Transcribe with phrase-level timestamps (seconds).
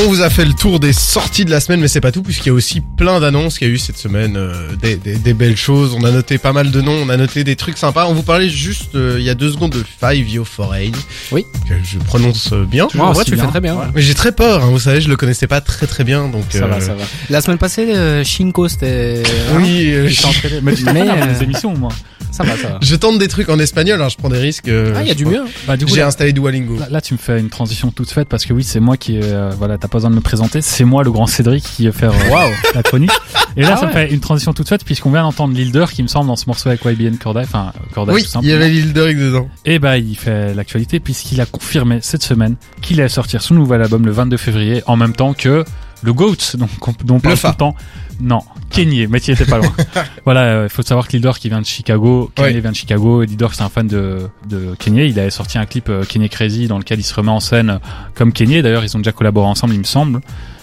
[0.00, 2.22] On vous a fait le tour des sorties de la semaine, mais c'est pas tout,
[2.22, 5.16] puisqu'il y a aussi plein d'annonces qu'il y a eu cette semaine, euh, des, des-
[5.16, 5.92] des belles choses.
[5.98, 8.06] On a noté pas mal de noms, on a noté des trucs sympas.
[8.06, 10.92] On vous parlait juste euh, il y a deux secondes de Five Yo Foreign.
[11.32, 11.44] Oui.
[11.68, 12.86] Que je prononce euh, bien.
[12.94, 13.50] Ouais, aussi tu le fais bien.
[13.50, 13.74] très bien.
[13.74, 13.86] Ouais.
[13.94, 16.44] Mais j'ai très peur, hein, vous savez, je le connaissais pas très très bien, donc.
[16.50, 17.02] Ça euh, va, ça va.
[17.28, 19.22] La semaine passée, euh, Shinko, c'était...
[19.56, 20.60] Oui, euh, Je entraîné.
[20.62, 20.72] Mais
[21.34, 21.90] les émissions, moi.
[22.30, 22.78] Ça va, ça va.
[22.82, 24.68] je tente des trucs en espagnol, hein, je prends des risques.
[24.68, 25.38] euh, Ah, il y a du crois.
[25.38, 25.42] mieux.
[25.44, 25.50] hein.
[25.66, 26.78] Bah, du coup, J'ai installé Duolingo.
[26.78, 29.18] là, là, tu me fais une transition toute faite parce que oui, c'est moi qui,
[29.20, 30.60] euh, voilà, t'as pas besoin de me présenter.
[30.62, 33.10] C'est moi, le grand Cédric, qui va faire euh, la chronique.
[33.56, 33.92] Et là, Ah ça ouais.
[33.92, 36.68] fait une transition toute faite puisqu'on vient d'entendre Lilder qui me semble dans ce morceau
[36.68, 39.48] avec YBN Corday, enfin, Corday Oui, tout il y avait l'île de Rick dedans.
[39.64, 43.82] Et bah, il fait l'actualité puisqu'il a confirmé cette semaine qu'il allait sortir son nouvel
[43.82, 45.64] album le 22 février en même temps que
[46.02, 47.48] le GOAT, donc, on- dont on parle Fa.
[47.48, 47.74] tout le temps.
[48.20, 48.40] Non,
[48.70, 49.72] Kenny, mais tu étais pas loin.
[50.24, 52.60] voilà, il faut savoir que Lidor qui vient de Chicago, Kenny Ouais.
[52.60, 55.08] vient de Chicago, et Lidor c'est un fan de, de Kenny.
[55.08, 57.70] Il avait sorti un clip euh, Kenny Crazy dans lequel il se remet en scène
[57.70, 57.78] euh,
[58.14, 58.60] comme Kenny.
[58.60, 60.20] D'ailleurs, ils ont déjà collaboré ensemble, il me semble.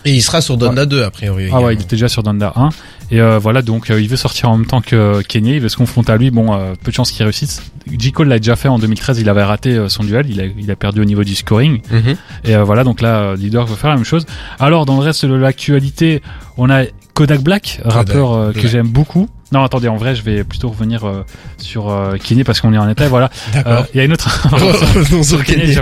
[0.08, 1.50] Et il sera sur Donda 2, a priori.
[1.52, 2.70] Ah ouais, il était déjà sur Donda 1.
[3.10, 5.70] Et euh, voilà, donc euh, il veut sortir en même temps que Kenny, il veut
[5.70, 6.30] se confronter à lui.
[6.30, 7.64] Bon, euh, peu de chance qu'il réussisse.
[7.98, 8.12] J.
[8.12, 10.70] Cole l'a déjà fait en 2013, il avait raté euh, son duel, il a, il
[10.70, 11.82] a perdu au niveau du scoring.
[11.90, 12.16] Mhm.
[12.44, 14.26] Et euh, voilà, donc là, euh, Leader veut faire la même chose.
[14.60, 16.22] Alors, dans le reste de l'actualité,
[16.58, 16.84] on a
[17.16, 18.68] Kodak Black, rappeur euh, que Black.
[18.68, 19.28] j'aime beaucoup.
[19.52, 21.24] Non, attendez, en vrai, je vais plutôt revenir euh,
[21.58, 23.08] sur euh, Kenny parce qu'on est en été.
[23.08, 23.86] Voilà, Euh, D'accord.
[23.94, 24.48] il y a une autre.
[24.52, 25.78] Revenons sur oublié.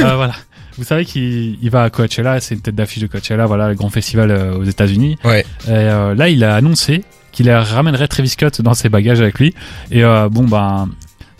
[0.00, 0.32] Euh, voilà.
[0.78, 3.74] Vous savez qu'il il va à Coachella, c'est une tête d'affiche de Coachella, voilà, le
[3.74, 5.18] grand festival euh, aux États-Unis.
[5.24, 5.40] Ouais.
[5.66, 9.54] Et euh, là, il a annoncé qu'il ramènerait Travis Scott dans ses bagages avec lui.
[9.90, 10.88] Et euh, bon, ben,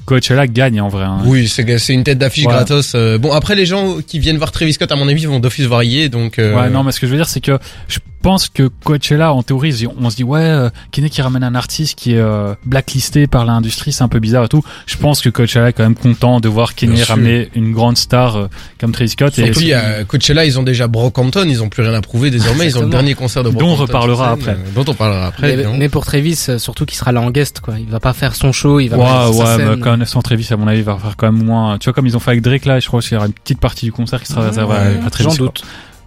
[0.05, 1.05] Coachella gagne en vrai.
[1.05, 1.21] hein.
[1.25, 2.59] Oui, c'est c'est une tête d'affiche Voilà.
[2.59, 2.93] gratos.
[2.95, 5.65] euh, bon, après les gens qui viennent voir Travis Scott, à mon avis, vont d'office
[5.67, 6.39] varier, donc.
[6.39, 9.33] euh, Ouais, non, mais ce que je veux dire, c'est que je pense que Coachella,
[9.33, 12.55] en théorie, on se dit, ouais, euh, Kenny qui ramène un artiste qui est euh,
[12.65, 14.63] blacklisté par l'industrie, c'est un peu bizarre et tout.
[14.87, 17.15] Je pense que Coachella est quand même content de voir Kenny Bien sûr.
[17.15, 18.47] ramener une grande star euh,
[18.81, 19.39] comme Travis Scott.
[19.39, 22.67] Et y a Coachella, ils ont déjà Brockhampton, ils ont plus rien à prouver désormais.
[22.67, 23.83] Ils ont le dernier concert de Dont on Brockhampton.
[23.83, 24.53] reparlera après.
[24.53, 25.57] euh, Dont on parlera après.
[25.79, 27.79] mais, pour Travis, euh, surtout qu'il sera là en guest, quoi.
[27.79, 29.81] Il va pas faire son show, il va Ouais, pas faire sa ouais, mais scène.
[29.81, 31.79] connaissant Travis, à mon avis, il va faire quand même moins.
[31.79, 33.33] Tu vois, comme ils ont fait avec Drake là, je crois qu'il y aura une
[33.33, 35.31] petite partie du concert qui sera réservée à- Ouais, à Travis.
[35.37, 35.53] J'en quoi.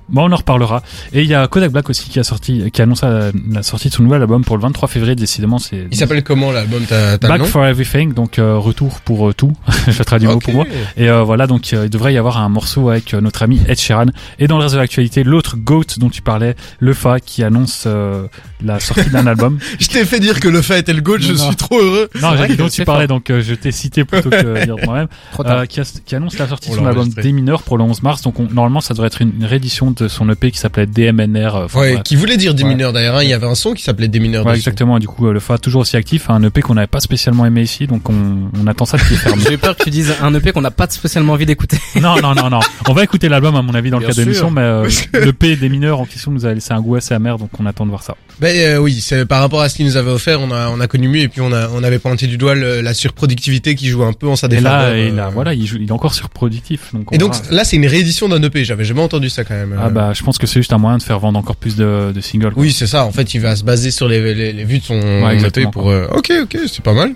[0.09, 0.83] Bon, on en reparlera.
[1.13, 3.63] Et il y a Kodak Black aussi qui a sorti, qui a annoncé la, la
[3.63, 5.15] sortie de son nouvel album pour le 23 février.
[5.15, 6.83] Décidément, c'est Il s'appelle comment l'album?
[6.87, 7.45] T'as t'as le Back nom?
[7.45, 9.53] for Everything, donc euh, retour pour euh, tout.
[9.87, 10.43] je traduis mot Ok.
[10.43, 10.65] pour moi.
[10.97, 13.61] Et euh, voilà, donc euh, il devrait y avoir un morceau avec euh, notre ami
[13.67, 14.07] Ed Sheeran.
[14.39, 17.85] Et dans le reste de l'actualité, l'autre GOAT dont tu parlais, Le Fa, qui annonce
[17.87, 18.27] euh,
[18.63, 19.57] la sortie d'un album.
[19.79, 21.47] Je t'ai fait dire que le fait était le goal, je Non.
[21.47, 22.09] suis trop heureux.
[22.21, 23.17] Non, j'ai dit dont tu parlais, fort.
[23.17, 25.07] donc euh, je t'ai cité plutôt que dire moi-même.
[25.45, 27.09] Euh, qui, qui annonce la sortie On de son album.
[27.09, 28.21] Des mineurs pour le 11 mars.
[28.21, 31.55] Donc on- normalement, ça devrait être une, une réédition de son EP qui s'appelait DMNR.
[31.55, 32.69] euh, enfin, Ouais, qui voulait dire des Ouais.
[32.69, 33.15] mineurs d'ailleurs.
[33.17, 33.23] hein.
[33.23, 34.45] Il y avait un son qui s'appelait des mineurs.
[34.45, 34.97] Ouais, exactement.
[34.97, 37.45] Et du coup, euh, le Fa toujours aussi actif, un EP qu'on n'avait pas spécialement
[37.45, 39.39] aimé ici, donc on, on attend ça de pied ferme.
[39.47, 41.77] J'ai eu peur que tu dises un EP qu'on n'a pas spécialement envie d'écouter.
[42.01, 42.59] Non, non, non, non.
[42.89, 45.31] On va écouter l'album à mon avis dans le cadre de l'émission, mais euh, le
[45.31, 47.85] P des mineurs en question nous a laissé un goût assez amer, donc on attend
[47.85, 48.15] de voir ça.
[48.41, 50.79] Ben euh, oui, c'est par rapport à ce qu'il nous avait offert, on a on
[50.79, 53.75] a connu mieux et puis on a on avait pointé du doigt le- la surproductivité
[53.75, 54.89] qui joue un peu en sa Et défaveur.
[54.89, 55.15] là, et euh.
[55.15, 56.93] là, voilà, il, joue, il est encore surproductif.
[56.93, 57.55] Donc on Et donc verra.
[57.55, 58.65] là, c'est une réédition d'un EP.
[58.65, 59.73] J'avais jamais entendu ça quand même.
[59.83, 61.75] Ah Euh, bah, je pense que c'est juste un moyen de faire vendre encore plus
[61.75, 62.53] de, de singles.
[62.53, 62.61] quoi.
[62.63, 63.05] Oui, c'est ça.
[63.05, 65.71] En fait, il va se baser sur les, les, les vues de son EP exactement,
[65.71, 65.89] pour.
[65.89, 67.13] euh, Ok, ok, c'est pas mal.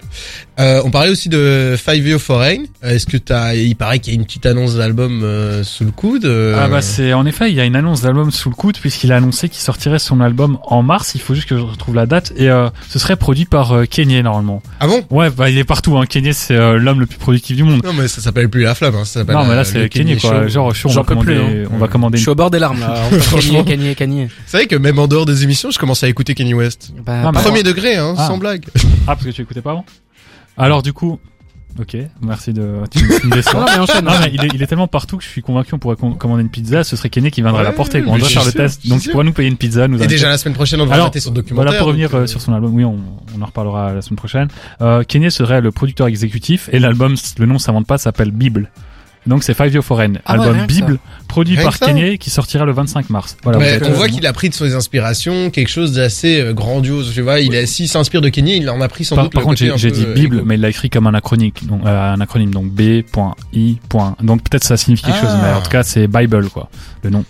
[0.59, 2.63] Euh, on parlait aussi de Five Year Foreign.
[2.83, 5.91] Est-ce que t'as Il paraît qu'il y a une petite annonce d'album euh, sous le
[5.91, 6.25] coude.
[6.25, 8.77] euh, Ah bah c'est en effet il y a une annonce d'album sous le coude
[8.79, 11.93] puisqu'il a annoncé qu'il sortirait son album en mars il faut juste que je retrouve
[11.93, 15.03] la date et euh, ce serait produit par euh, Kanye normalement Ah bon?
[15.11, 17.81] Ouais bah il est partout hein Kanye c'est euh, l'homme le plus productif du monde
[17.83, 18.95] Non, mais ça s'appelle plus la flamme.
[18.95, 19.05] Hein.
[19.05, 20.47] Ça s'appelle, non mais euh, là c'est Kanye quoi Show.
[20.49, 21.91] genre chaud, on J'en va peux plus, commander on va Ouais.
[21.91, 22.95] commander Je une suis au bord des larmes, là.
[23.19, 23.63] Franchement.
[23.63, 24.27] Kanye, Kanye.
[24.45, 26.91] C'est vrai que même en dehors des émissions, je commence à écouter Kanye West.
[27.05, 28.27] Bah, Ah, Premier degré, hein, Ah.
[28.27, 28.65] sans blague.
[29.07, 29.85] ah parce que tu écoutais pas avant
[30.59, 31.19] alors du coup
[31.79, 34.05] ok merci de tu, me déçois Non, mais enchaîne.
[34.05, 36.17] Non, mais il est, il est tellement partout que je suis convaincu qu'on pourrait com-
[36.17, 36.83] commander une pizza.
[36.83, 38.01] Ce serait Kenny qui viendrait Ouais, la porter.
[38.01, 38.13] quoi.
[38.13, 38.87] On doit faire le test.
[38.87, 39.87] Donc tu pourras nous payer une pizza.
[39.87, 41.55] Nous Et déjà la semaine prochaine, on va Alors, son documentaire.
[41.71, 42.73] Voilà pour revenir euh, euh, sur son album.
[42.73, 42.97] Oui, on,
[43.37, 44.47] on en reparlera la semaine prochaine.
[44.81, 48.71] Euh, Kanye serait le producteur exécutif et l'album, le nom s'invente pas, s'appelle Bible.
[49.25, 50.65] Donc c'est Five Year Foreign, Ah album.
[50.67, 51.79] Bible, produit Rien par.
[51.79, 53.35] Kanye qui sortira le 25 mars.
[53.43, 53.59] Voilà.
[53.59, 57.11] mais on euh, voit qu'il a pris de ses inspirations quelque chose d'assez euh, grandiose.
[57.13, 59.33] Tu vois, il a s'il s'inspire de Kenny, il en a pris sans Par, doute
[59.33, 61.81] par le contre, j'ai dit euh, Bible, mais il l'a écrit comme un acronyme, donc
[61.85, 63.79] euh, un acronyme, donc B.I.
[64.21, 65.21] Donc peut-être ça signifie quelque Ah.
[65.21, 66.69] chose, mais en tout cas c'est Bible quoi,
[67.03, 67.25] le nom.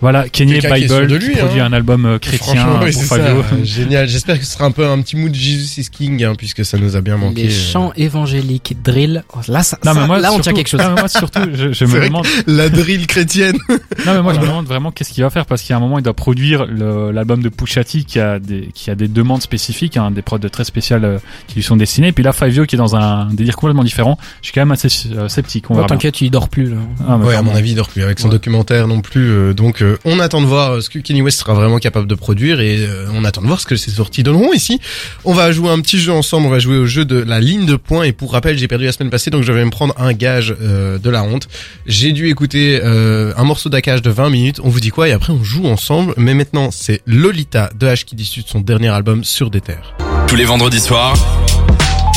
[0.00, 1.66] Voilà, Kenny Bible de qui lui, produit hein.
[1.66, 3.42] un album euh, chrétien oui, pour Fabio.
[3.42, 3.56] ça.
[3.64, 4.08] Génial.
[4.08, 6.78] J'espère que ce sera un peu un petit mood Jesus is King, hein, puisque ça
[6.78, 7.42] nous a bien manqué.
[7.44, 9.24] Les chants évangéliques, drill.
[9.34, 10.80] Oh, Là, ça, Non, ça- mais moi, là, on tient quelque chose.
[10.80, 13.56] non, mais moi, surtout, je, me demande, La drill chrétienne.
[13.68, 15.76] non, mais moi, je me demande vraiment qu'est-ce qu'il va faire parce qu'il y a
[15.78, 19.08] un moment, il doit produire l'album de Pusha T qui a des, qui a des
[19.08, 21.18] demandes spécifiques, hein, des prods très spéciales euh,
[21.48, 22.12] qui lui sont destinées.
[22.12, 24.16] Puis là, Fivio qui est dans un délire complètement différent.
[24.42, 25.70] Je suis quand même assez euh, sceptique.
[25.70, 25.86] On bien.
[25.86, 26.76] T'inquiète, il dort plus, là.
[27.08, 28.32] Ah, mais Ouais, à mon avis, il dort plus avec son Ouais.
[28.34, 29.28] documentaire non plus.
[29.30, 32.14] euh, donc, on attend de voir euh, ce que Kenny West sera vraiment capable de
[32.14, 34.80] produire et euh, on attend de voir ce que ces sorties donneront ici.
[35.24, 36.46] On va jouer un petit jeu ensemble.
[36.46, 38.04] On va jouer au jeu de la ligne de points.
[38.04, 40.54] Et pour rappel, j'ai perdu la semaine passée, donc je vais me prendre un gage
[40.60, 41.48] euh, de la honte.
[41.86, 44.60] J'ai dû écouter un morceau d'Akage de 20 minutes.
[44.62, 46.14] On vous dit quoi Et après, on joue ensemble.
[46.16, 49.94] Mais maintenant, c'est Lolita de H qui discute son dernier album sur des terres.
[50.26, 51.14] Tous les vendredis soirs,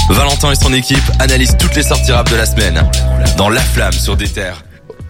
[0.09, 2.81] Valentin et son équipe analysent toutes les sorties rap de la semaine
[3.37, 4.63] dans La Flamme sur des terres.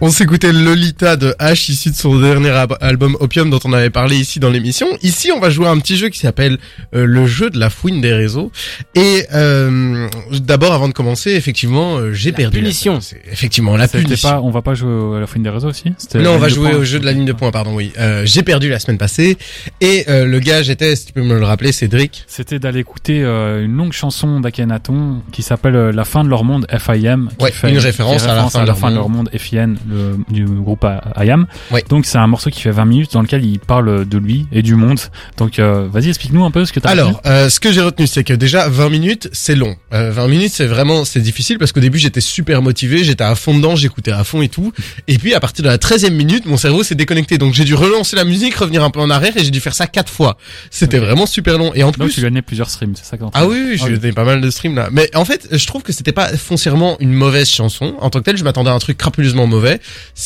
[0.04, 3.88] On s'écoutait Lolita de H issu de son dernier ab- album Opium dont on avait
[3.88, 4.88] parlé ici dans l'émission.
[5.00, 6.58] Ici, on va jouer à un petit jeu qui s'appelle
[6.92, 8.50] euh, le jeu de la fouine des réseaux.
[8.96, 10.08] Et euh,
[10.40, 12.56] d'abord, avant de commencer, effectivement, euh, j'ai La perdu.
[12.56, 12.94] la punition.
[12.96, 13.22] passée.
[13.30, 14.28] Effectivement, la C'était punition.
[14.28, 16.38] pas, on va pas jouer à la fin des réseaux aussi C'était Non, la on
[16.38, 16.80] va jouer points.
[16.80, 17.92] au jeu de la ligne de points, pardon, oui.
[18.00, 19.38] Euh, j'ai perdu la semaine passée.
[19.80, 22.24] Et euh, le gage était, si tu peux me le rappeler, Cédric.
[22.26, 26.42] C'était d'aller écouter euh, une longue chanson d'Akhenaton qui s'appelle euh, La fin de leur
[26.42, 27.28] monde FIM.
[27.38, 29.30] qui Ouais, fait une référence qui à la fin de leur fin de leur monde
[29.38, 30.84] FIN le, du groupe
[31.16, 31.46] IAM.
[31.70, 31.84] Ouais.
[31.88, 34.62] Donc c'est un morceau qui fait 20 minutes dans lequel il parle de lui et
[34.62, 34.98] du monde.
[35.36, 38.06] Donc euh, vas-y explique-nous un peu ce que t'as Alors, euh, ce que j'ai retenu,
[38.06, 39.76] c'est que déjà 20 minutes, c'est long.
[39.92, 43.34] Euh, 20 minutes, c'est vraiment, c'est difficile parce qu'au début, j'étais super motivé, j'étais à
[43.34, 44.72] fond dedans, j'écoutais à fond et tout.
[45.08, 47.38] Et puis, à partir de la 13e minute, mon cerveau s'est déconnecté.
[47.38, 49.74] Donc, j'ai dû relancer la musique, revenir un peu en arrière et j'ai dû faire
[49.74, 50.36] ça quatre fois.
[50.70, 51.04] C'était Ok.
[51.04, 51.72] vraiment super long.
[51.74, 53.84] Et en Donc plus, tu gagnais plusieurs streams, c'est ça qu'on ah oui, oui, j'ai
[53.84, 53.98] Ah oui.
[53.98, 54.88] donné pas mal de streams là.
[54.92, 57.94] Mais en fait, je trouve que c'était pas foncièrement une mauvaise chanson.
[58.00, 59.71] En tant que tel, je m'attendais à un truc crapuleusement mauvais.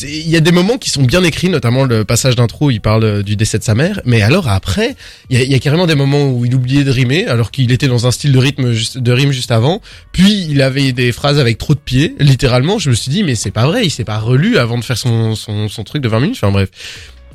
[0.01, 3.03] Il y a des moments qui sont bien écrits, notamment le passage d'intro, il parle
[3.03, 4.01] euh, du décès de sa mère.
[4.05, 4.95] Mais alors après,
[5.29, 7.51] il y a, il y a carrément des moments où il oubliait de rimer, alors
[7.51, 9.81] qu'il était dans un style de rythme, juste- de rime juste avant.
[10.11, 12.79] Puis il avait des phrases avec trop de pieds, littéralement.
[12.79, 14.97] Je me suis dit, mais c'est pas vrai, il s'est pas relu avant de faire
[14.97, 16.37] son, son, son truc de 20 minutes.
[16.37, 16.69] Enfin bref.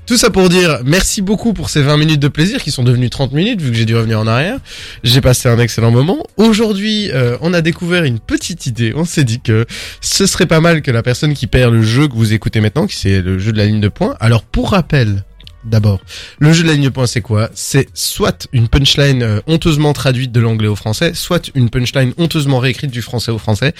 [0.05, 3.09] Tout ça pour dire merci beaucoup pour ces 20 minutes de plaisir qui sont devenues
[3.09, 4.59] 30 minutes vu que j'ai dû revenir en arrière.
[5.05, 6.27] J'ai passé un excellent moment.
[6.37, 8.93] Aujourd'hui, euh, on a découvert une petite idée.
[8.97, 9.65] On s'est dit que
[10.01, 12.89] ce serait pas mal que la personne qui perd le jeu que vous écoutez maintenant,
[12.89, 14.17] qui c'est le jeu de la ligne de points.
[14.19, 15.25] Alors pour rappel,
[15.65, 16.01] d'abord,
[16.39, 17.51] le jeu de la ligne de points c'est quoi?
[17.55, 22.59] C'est soit une punchline euh, honteusement traduite de l'anglais au français, soit une punchline honteusement
[22.59, 23.75] réécrite du français au français.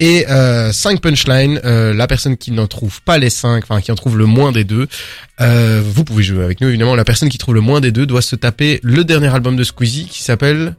[0.00, 3.92] Et euh, cinq punchlines, euh, la personne qui n'en trouve pas les cinq, enfin qui
[3.92, 4.86] en trouve le moins des deux,
[5.40, 6.94] euh, vous pouvez jouer avec nous évidemment.
[6.94, 9.64] La personne qui trouve le moins des deux doit se taper le dernier album de
[9.64, 10.76] Squeezie qui s'appelle.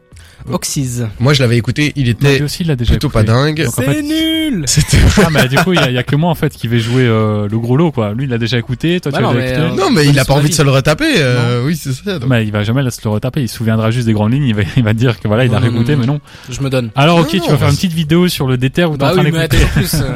[0.51, 1.01] Oxys.
[1.19, 3.33] Moi je l'avais écouté, il était lui aussi il l'a déjà plutôt pas écouté.
[3.37, 3.63] dingue.
[3.65, 6.03] Donc, en fait, nul C'était ah, mais du coup il y, a- il y a
[6.03, 8.13] que moi en fait qui vais jouer euh, le gros lot quoi.
[8.13, 9.81] Lui il l'a déjà écouté, toi Bah tu l'as non, déjà mais, écouté.
[9.81, 11.13] euh, non mais il a c'est pas envie de se le retaper.
[11.17, 12.19] euh, oui c'est ça.
[12.19, 12.29] donc.
[12.29, 14.55] Mais il va jamais se le retaper, il se souviendra juste des grandes lignes, il
[14.55, 16.19] va, il va dire que voilà, il a réécouté, mais non.
[16.49, 16.91] Je me donne.
[16.95, 19.13] Alors Non, ok, tu vas faire une petite vidéo sur le déter où t'es Bah
[19.15, 19.63] en oui, d'écouter.
[19.63, 20.11] en plus, euh,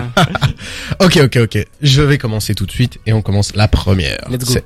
[1.06, 1.66] Ok ok ok.
[1.82, 4.20] Je vais commencer tout de suite et on commence la première.
[4.30, 4.54] Let's go.
[4.54, 4.66] C'est-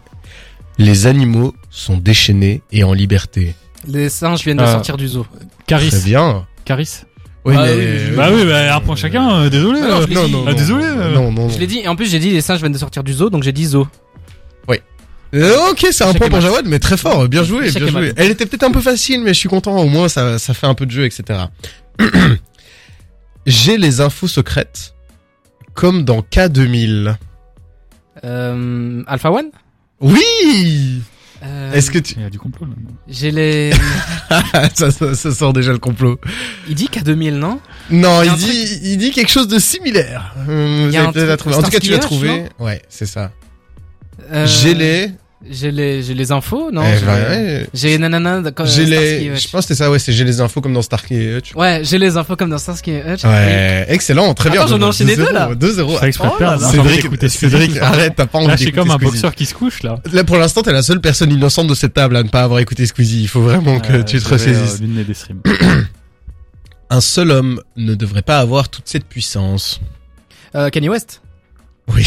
[0.77, 3.53] Les animaux sont déchaînés et en liberté.
[3.87, 5.25] Les singes viennent de Euh, sortir du zoo.
[5.67, 5.89] Caris.
[5.89, 6.45] Très bien.
[6.65, 7.01] Caris.
[7.45, 7.73] Oui Ah mais.
[7.75, 9.79] oui, je- Bah oui, bah un point chacun, euh, désolé.
[9.83, 10.01] Ah euh.
[10.03, 10.31] je l'ai non, dit.
[10.31, 11.13] non, Ah, non, désolé, non, euh.
[11.15, 11.49] non, non, non.
[11.49, 13.29] Je l'ai dit, et en plus j'ai dit les singes viennent de sortir du zoo,
[13.29, 13.87] donc j'ai dit zoo.
[15.35, 16.45] Euh, ok, c'est un Échec point et pour mat.
[16.45, 18.13] Jawad, mais très fort, bien joué, Échec bien et joué.
[18.17, 20.67] Elle était peut-être un peu facile, mais je suis content, au moins ça, ça fait
[20.67, 21.45] un peu de jeu, etc.
[23.47, 24.93] J'ai les infos secrètes,
[25.73, 27.15] comme dans K2000.
[28.23, 29.47] Euh, Alpha One?
[30.01, 31.01] Oui
[31.45, 32.13] Euh, Est-ce que tu...
[32.15, 32.73] Il y a du complot là.
[33.07, 33.71] J'ai les...
[34.75, 36.19] ça, ça, ça sort déjà le complot.
[36.69, 37.59] Il dit K2000, non
[37.91, 40.33] Non, Il il, dit, il dit quelque chose de similaire.
[40.37, 40.51] Il vous
[40.91, 41.55] y a allez un peut-être la truc- trouver.
[41.57, 42.45] En tout cas, tu l'as trouvé.
[42.59, 43.31] Ouais, c'est ça.
[44.31, 45.11] Euh, J'ai les...
[45.49, 46.01] J'ai les...
[46.03, 46.83] J'ai les infos, non?
[46.85, 47.67] Eh J'ai ben, les- ouais.
[47.73, 48.39] J'ai nanana...
[48.41, 49.25] d'accord, J'ai Starsky les...
[49.35, 49.43] Hutch.
[49.43, 51.53] Je pense que c'était ça, ouais, c'est j'ai les infos comme dans Starkey et Hutch.
[51.55, 53.23] Ouais, j'ai les infos comme dans Starsky Hutch.
[53.25, 54.61] Ouais, excellent, très bien.
[54.61, 55.49] Attends, j'en ai enchaîné deux, là.
[55.53, 55.93] 2-0.
[55.93, 58.93] Je fais exprès de Oh là Cédric, arrête, t'as pas envie je d'écouter comme un
[58.95, 59.11] Squeezie.
[59.11, 59.99] boxeur qui se couche là.
[60.13, 62.59] Là, pour l'instant, t'es la seule personne innocente de cette table à ne pas avoir
[62.59, 63.21] écouté Squeezie.
[63.23, 64.79] Il faut vraiment que Euh, tu te je euh, ressaisisses.
[64.81, 65.41] L'une des streams.
[66.89, 69.81] Un seul homme ne devrait pas avoir toute cette puissance.
[70.55, 71.21] Euh, Kanye West.
[71.93, 72.05] Oui.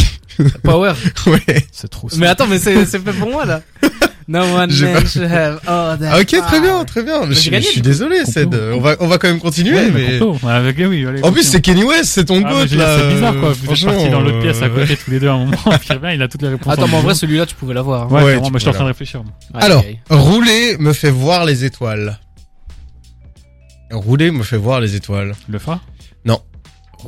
[0.63, 0.93] Power.
[1.27, 1.67] Ouais.
[1.73, 3.61] C'est trop mais attends, mais c'est c'est fait pour moi, là.
[4.29, 7.23] No one J'ai man pas- should have all that Ah, ok, très bien, très bien.
[7.29, 8.25] Je, j'ai suis- gagné, je suis désolé.
[8.25, 8.53] Ced.
[8.75, 10.19] On va, on va quand même continuer, Ouais, mais.
[10.19, 10.37] complot.
[10.49, 12.99] Ouais, avec- oui, allez, En plus, c'est Kenny West, c'est ton Ah, goat, là.
[12.99, 13.53] c'est bizarre quoi.
[13.53, 15.53] Vous êtes partis dans l'autre pièce à euh, côté tous les deux à un moment.
[15.79, 16.73] Puis bien, il a toutes les réponses.
[16.73, 18.03] Attends, mais en vrai, celui-là, tu pouvais l'avoir.
[18.03, 18.09] hein.
[18.11, 19.23] Ouais, ouais tu moi je suis en train de réfléchir.
[19.55, 22.19] Alors, rouler me fait voir les étoiles.
[23.93, 25.35] Rouler me fait voir les étoiles.
[25.49, 25.79] Le fa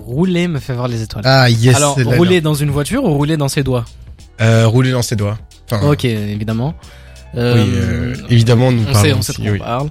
[0.07, 1.25] Rouler me fait voir les étoiles.
[1.26, 3.85] Ah, yes, Alors, là, rouler dans une voiture ou rouler dans ses doigts.
[4.40, 5.38] Euh, rouler dans ses doigts.
[5.71, 6.75] Enfin, Ok, évidemment.
[7.35, 9.59] oui, Euh, euh, évidemment, nous on parlons sait, on sait de aussi, quoi on oui.
[9.59, 9.90] parle.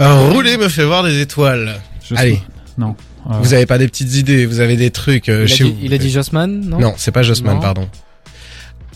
[0.00, 1.80] Euh, rouler me fait voir des étoiles.
[2.08, 2.34] Je Allez.
[2.36, 2.42] sais-
[2.78, 2.96] Non.
[3.30, 5.64] Euh, Vous avez pas des petites idées, vous avez des trucs euh, Il a, chez
[5.64, 5.76] dit, vous.
[5.82, 7.60] il a dit Jossman, non Non, c'est pas Jossman, Non.
[7.60, 7.88] pardon.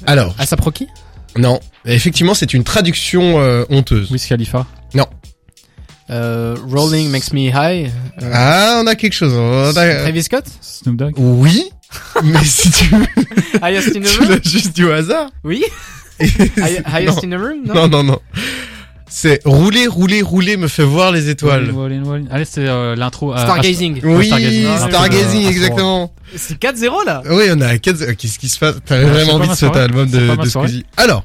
[0.06, 0.88] Alors, Asap Rocky
[1.36, 4.08] non, effectivement, c'est une traduction euh, honteuse.
[4.12, 4.66] Wiz Khalifa.
[6.10, 7.90] Euh, Rolling Makes Me High.
[8.22, 9.32] Euh, Ah, on a quelque chose.
[9.34, 11.14] on a- Travis Scott Snoop Dogg.
[11.16, 11.64] Oui,
[12.24, 12.84] mais si tu,
[13.62, 15.30] Highest in the tu Room l'as juste du hasard.
[15.44, 15.64] Oui
[16.20, 18.18] Highest non, in the Room Non, non, non, non.
[19.08, 21.70] C'est rouler, rouler, rouler me fait voir les étoiles.
[21.70, 22.24] Wallin, Wallin.
[22.32, 23.32] Allez, c'est euh, l'intro.
[23.32, 24.00] à- Stargazing.
[24.02, 24.66] Oui, Stargazing.
[24.68, 26.12] Ah, Stargazing, euh, exactement.
[26.34, 28.02] C'est 4-0 là Oui, on a quatre...
[28.02, 28.76] euh, Qu'est-ce qui se passe?
[28.84, 30.48] T'avais Ouais, c'est vraiment envie de cet album de, de.
[30.48, 30.84] Squeezie.
[30.96, 31.24] Alors,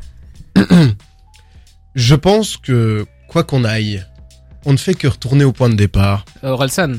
[1.95, 4.05] je pense que, quoi qu'on aille,
[4.65, 6.25] on ne fait que retourner au point de départ.
[6.43, 6.93] euh, Orelsan.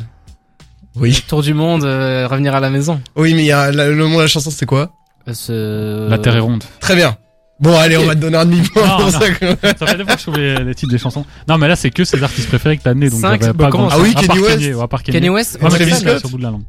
[0.96, 1.22] Oui.
[1.28, 3.00] Tour du monde, euh, revenir à la maison.
[3.16, 4.90] Oui, mais il y a, la- le nom de la chanson, c'est quoi?
[5.28, 6.64] Euh, ce- La Terre est ronde.
[6.80, 7.16] Très bien.
[7.60, 9.10] Bon, allez, on va te donner un demi-point pour non.
[9.10, 9.30] ça.
[9.30, 11.24] que- Ça fait des fois que je trouve les, les titres des chansons.
[11.46, 13.68] Non, mais là, c'est que ses artistes préférés que t'as amené, donc Cinq, bah, pas
[13.70, 14.88] grand Ah oui, Kanye West.
[14.88, 15.18] Part Kanye.
[15.20, 16.18] Kanye West mais Travis Scott.
[16.20, 16.62] sur bout de la langue.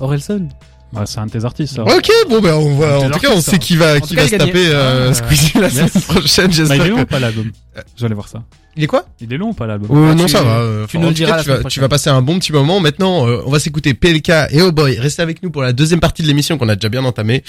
[0.00, 0.48] Orelsan.
[0.94, 1.82] Ouais, c'est un de tes artistes, ça.
[1.82, 4.30] Ok, bon, ben, on va, en tout cas, on sait qui va, qui va il
[4.30, 6.82] se taper, euh, Ah, Squeezie la semaine prochaine, Bah, il j'espère.
[6.86, 7.50] est long que- ou pas l'album
[7.94, 8.42] Je vais aller voir ça.
[8.78, 10.58] Il est quoi Il est long ou pas l'album Euh, Ah, non, tu- ça va.
[10.60, 12.78] euh, tu enfin, nous cas, diras tu vas, tu vas passer un bon petit moment.
[12.78, 14.96] Maintenant, euh, on va s'écouter PLK et Oh Boy.
[15.00, 17.42] Restez avec nous pour la deuxième partie de l'émission qu'on a déjà bien entamée.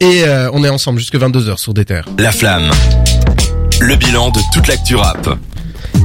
[0.00, 2.06] Et euh, on est ensemble jusque 22h sur des terres.
[2.18, 2.70] La flamme.
[3.80, 5.38] Le bilan de toute l'actu rap.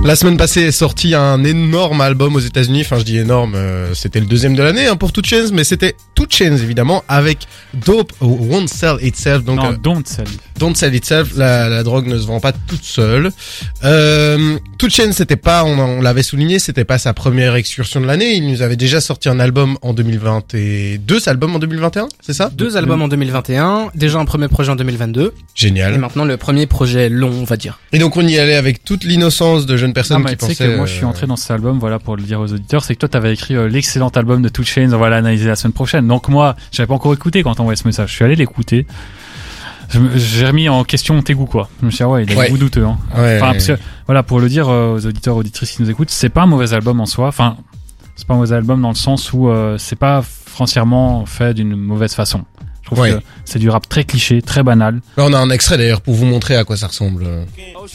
[0.03, 2.81] La semaine passée est sorti un énorme album aux États-Unis.
[2.81, 5.63] Enfin, je dis énorme, euh, c'était le deuxième de l'année hein, pour Two Chainz, mais
[5.63, 7.39] c'était Two Chainz évidemment avec
[7.73, 9.43] Dope Won't Sell Itself.
[9.43, 10.25] Donc Non, euh, Don't Sell.
[10.59, 13.31] Don't Sell Itself, la, la drogue ne se vend pas toute seule.
[13.83, 18.05] Euh, Two Chainz, c'était pas, on, on l'avait souligné, c'était pas sa première excursion de
[18.05, 18.35] l'année.
[18.35, 22.51] Il nous avait déjà sorti un album en 2022, cet album en 2021, c'est ça?
[22.53, 25.97] Deux albums en 2021, déjà un premier projet en 2022, et Génial.
[25.97, 27.79] maintenant le premier projet long, on va dire.
[27.91, 30.45] Et donc on y allait avec toute l'innocence de jeunes Non, personnes mais qui tu
[30.45, 30.67] sais pensaient.
[30.71, 32.83] que moi, je suis euh, entré dans cet album, voilà, pour le dire aux auditeurs,
[32.83, 35.55] c'est que toi, t'avais écrit euh, l'excellent album de Two Chainz, on va l'analyser la
[35.55, 36.07] semaine prochaine.
[36.07, 38.09] Donc moi, j'avais pas encore écouté quand t'envoyais ce message.
[38.09, 38.85] Je suis allé l'écouter.
[40.15, 41.69] J'ai remis en question tes goûts, quoi.
[41.81, 42.45] Je me suis dit, ah ouais, il a Ouais.
[42.45, 42.97] des goûts douteux, hein.
[43.15, 43.77] Ouais, Enfin, parce que,
[44.07, 46.73] voilà, pour le dire euh, aux auditeurs, auditrices qui nous écoutent, c'est pas un mauvais
[46.73, 47.27] album en soi.
[47.27, 47.57] Enfin,
[48.15, 51.75] c'est pas un mauvais album dans le sens où euh, c'est pas foncièrement fait d'une
[51.75, 52.45] mauvaise façon.
[52.81, 53.11] Je trouve Ouais.
[53.13, 55.01] que c'est du rap très cliché, très banal.
[55.17, 57.25] Là, on a un extrait d'ailleurs pour vous montrer à quoi ça ressemble.
[57.77, 57.85] Oh,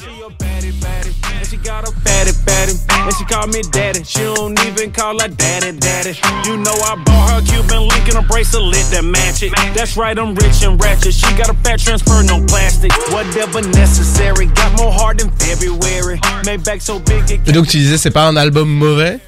[1.62, 2.74] got a fatty, fatty.
[2.88, 4.04] And she call me daddy.
[4.04, 6.18] She don't even call her daddy, daddy.
[6.46, 9.52] You know I bought her Cuban link and a bracelet that match it.
[9.74, 11.14] That's right, I'm rich and ratchet.
[11.14, 12.92] She got a fat transfer, no plastic.
[13.10, 14.46] Whatever necessary.
[14.46, 16.20] Got more heart than February.
[16.44, 19.18] Made back so big it Et donc tu disais c'est pas un album mauvais?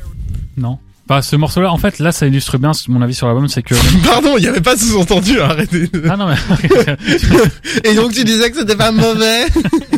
[0.57, 0.79] Non.
[1.09, 3.75] Enfin, ce morceau-là, en fait, là, ça illustre bien mon avis sur l'album, c'est que.
[4.05, 5.91] Pardon, il y avait pas sous-entendu, arrêtez.
[6.09, 6.37] ah non, mais.
[7.91, 9.47] Et donc tu disais que c'était pas mauvais?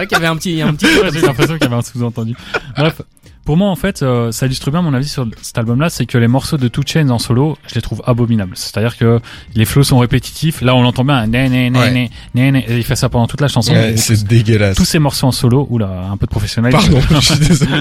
[0.00, 0.86] vrai qu'il y avait un petit, un petit.
[1.12, 2.34] J'ai l'impression qu'il y avait un sous-entendu.
[2.76, 3.02] Bref,
[3.44, 6.18] pour moi, en fait, euh, ça illustre bien mon avis sur cet album-là, c'est que
[6.18, 8.52] les morceaux de Two Chainz en solo, je les trouve abominables.
[8.54, 9.20] C'est-à-dire que
[9.54, 10.60] les flows sont répétitifs.
[10.60, 11.90] Là, on l'entend bien, né, né, né, Ouais.
[11.90, 13.72] né, né, né, et il fait ça pendant toute la chanson.
[13.72, 14.76] Ouais, C'est dégueulasse.
[14.76, 16.92] tous ces morceaux en solo, oula, un peu de professionnalisme.
[16.92, 17.80] Pardon, je suis désolé.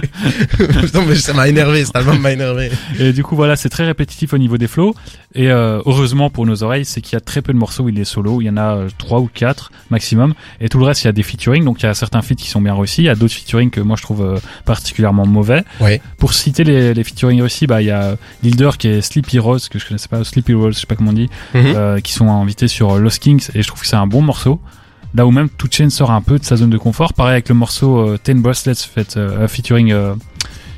[0.94, 2.72] non mais ça m'a énervé, cet album m'a énervé.
[3.00, 4.94] Et du coup, voilà, c'est très répétitif au niveau des flows.
[5.36, 7.90] Et euh, heureusement pour nos oreilles, c'est qu'il y a très peu de morceaux où
[7.90, 8.42] il est solo.
[8.42, 10.34] Il y en a euh, trois ou quatre maximum.
[10.60, 11.64] Et tout le reste, il y a des featuring.
[11.64, 13.02] Donc il y a certains feats qui sont bien réussis.
[13.04, 15.59] Il y a d'autres featuring que moi je trouve euh, particulièrement mauvais.
[15.82, 16.02] Ouais.
[16.18, 19.70] Pour citer les, les featuring réussis, bah il y a Lil Durk et Sleepy Rose
[19.70, 21.64] que je connaissais pas, Sleepy Rose, je sais pas comment on dit, Mhm.
[21.76, 23.48] euh, qui sont invités sur euh, Lost Kings.
[23.56, 24.60] Et je trouve que c'est un bon morceau.
[25.16, 27.14] Là où même Two Chainz sort un peu de sa zone de confort.
[27.14, 29.92] Pareil avec le morceau euh, Ten Bracelets fait euh, featuring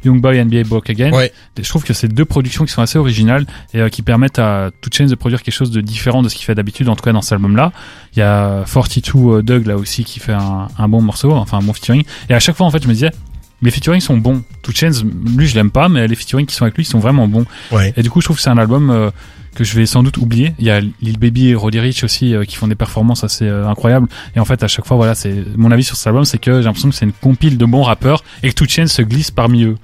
[0.04, 1.12] Young Boy NBA Broke Again.
[1.12, 1.32] Ouais.
[1.62, 4.72] Je trouve que c'est deux productions qui sont assez originales et euh, qui permettent à
[4.82, 7.04] Two Chainz de produire quelque chose de différent de ce qu'il fait d'habitude, en tout
[7.04, 7.72] cas dans cet album-là.
[8.16, 11.58] Il y a 42 euh, Doug là aussi qui fait un, un bon morceau, enfin
[11.60, 12.04] un bon featuring.
[12.30, 13.12] Et à chaque fois en fait je me disais,
[13.62, 14.44] les featuring sont bons.
[14.62, 15.04] Two Chainz,
[15.38, 17.46] lui je l'aime pas, mais les featuring qui sont avec lui sont vraiment bons.
[17.72, 17.94] Ouais.
[17.98, 19.12] Et du coup je trouve que c'est un album euh,
[19.56, 20.54] que je vais sans doute oublier.
[20.60, 23.46] Il y a Lil Baby et Roddy Rich aussi euh, qui font des performances assez
[23.46, 24.08] euh, incroyables.
[24.36, 26.60] Et en fait à chaque fois voilà c'est mon avis sur cet album c'est que
[26.60, 29.32] j'ai l'impression que c'est une compile de bons rappeurs et que Two Chainz se glisse
[29.32, 29.76] parmi eux.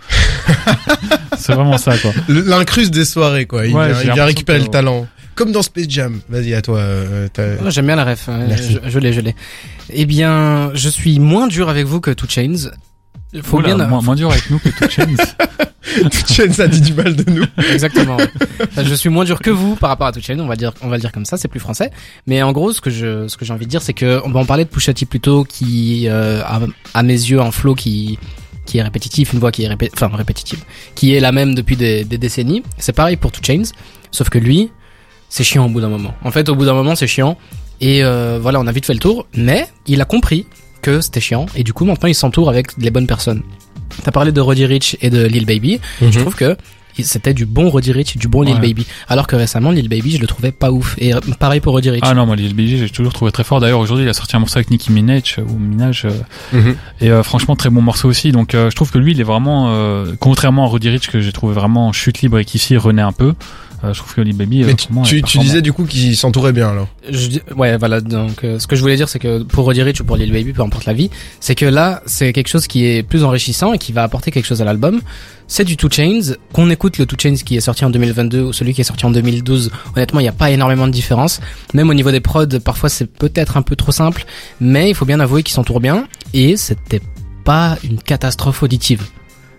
[1.38, 2.12] c'est vraiment ça quoi.
[2.30, 5.08] L'incruste des soirées quoi, il, Ouais, il récupérer que- le talent.
[5.36, 6.20] Comme dans Space Jam.
[6.30, 6.80] Vas-y à toi.
[6.80, 7.28] euh,
[7.68, 8.28] J'aime bien la ref.
[8.28, 8.80] Merci.
[8.84, 9.36] Je, je l'ai, je l'ai.
[9.92, 12.72] Eh bien, je suis moins dur avec vous que Two Chains.
[13.42, 13.88] Faut Oula, bien.
[13.88, 15.18] moins, moins dur avec nous que Two Chainz.
[16.12, 17.44] Two Chainz a dit du mal de nous.
[17.74, 18.18] Exactement.
[18.78, 20.40] je suis moins dur que vous par rapport à Two Chainz.
[20.42, 21.36] On va dire, on va le dire comme ça.
[21.38, 21.92] C'est plus français.
[22.26, 24.30] Mais en gros, ce que je, ce que j'ai envie de dire, c'est que on
[24.32, 26.62] va en parler de Pusha T plutôt, qui, euh, à,
[26.94, 28.18] à mes yeux, un flow qui
[28.66, 30.60] qui est répétitif, une voix qui est répé enfin répétitive,
[30.94, 32.64] qui est la même depuis des, des décennies.
[32.78, 33.72] C'est pareil pour Two Chains,
[34.12, 34.72] sauf que lui,
[35.30, 36.14] c'est chiant au bout d'un moment.
[36.24, 37.38] En fait, au bout d'un moment, c'est chiant.
[37.80, 40.46] Et euh, voilà, on a vite fait le tour, mais il a compris
[40.88, 43.44] que c'était chiant, et du coup maintenant il s'entoure avec les bonnes personnes.
[44.04, 46.12] T'as parlé de Roddy Rich et de Lil Baby, Mhm.
[46.14, 46.56] je trouve que
[47.04, 48.62] c'était du bon Roddy Rich du bon Lil Ouais.
[48.62, 48.86] Baby.
[49.08, 50.96] Alors que récemment, Lil Baby, je le trouvais pas ouf.
[50.98, 52.04] Et euh, pareil pour Roddy Rich.
[52.06, 53.60] Ah non, moi, Lil Baby, j'ai toujours trouvé très fort.
[53.60, 56.12] D'ailleurs, aujourd'hui, il a sorti un morceau avec Nicki Minaj, euh, ou Minaj, euh,
[56.54, 56.76] Mhm.
[57.02, 58.32] et euh, franchement, très bon morceau aussi.
[58.32, 61.20] Donc, euh, je trouve que lui, il est vraiment, euh, contrairement à Roddy Rich, que
[61.22, 63.34] j'ai trouvé vraiment chute libre et qu'ici, renaît un peu.
[63.84, 66.52] euh, je trouve que Lil Baby, euh, Mais tu, tu, disais du coup qu'il s'entourait
[66.52, 66.88] bien alors.
[67.12, 68.02] Je dis- ouais, voilà.
[68.02, 70.32] Donc, euh, ce que je voulais dire, c'est que pour Roddy Rich ou pour Lil
[70.32, 73.74] Baby, peu importe la vie, c'est que là, c'est quelque chose qui est plus enrichissant
[73.74, 75.00] et qui va apporter quelque chose à l'album.
[75.50, 76.36] C'est du Two Chains.
[76.54, 79.06] Qu'on écoute le Two Chains qui est sorti en 2022 ou celui qui est sorti
[79.06, 81.40] en 2012, honnêtement, il n'y a pas énormément de différence.
[81.74, 84.26] Même au niveau des prods, parfois c'est peut-être un peu trop simple,
[84.60, 87.02] mais il faut bien avouer qu'ils s'entourent bien et c'était
[87.46, 89.04] pas une catastrophe auditive.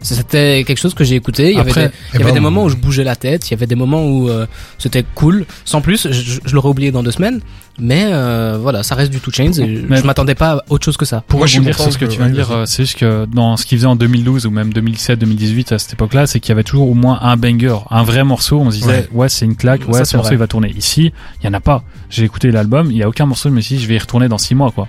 [0.01, 1.51] C'était quelque chose que j'ai écouté.
[1.51, 3.17] Il y avait, des, il y eh avait ben, des moments où je bougeais la
[3.17, 3.49] tête.
[3.49, 4.47] Il y avait des moments où euh,
[4.79, 5.45] c'était cool.
[5.65, 7.41] Sans plus, je, je- je l'aurais oublié dans deux semaines.
[7.81, 9.53] Mais euh, voilà, ça reste du Two Chains.
[9.53, 11.23] Et Mais- je m'attendais pas à autre chose que ça.
[11.27, 12.99] Pour Moi, je suis sur ce que que- tu viens de dire, euh, c'est juste
[12.99, 16.41] que dans ce qu'il faisait en 2012 ou même 2017, 2018 à cette époque-là, c'est
[16.41, 18.59] qu'il y avait toujours au moins un banger, un vrai morceau.
[18.61, 19.09] On se disait, Ouais.
[19.13, 20.35] ouais, c'est une claque, ouais, ce morceau vrai.
[20.35, 20.73] il va tourner.
[20.77, 21.13] Ici,
[21.43, 21.83] il y en a pas.
[22.11, 23.99] J'ai écouté l'album, il y a aucun morceau, je me suis dit, je vais y
[23.99, 24.89] retourner dans six mois, quoi.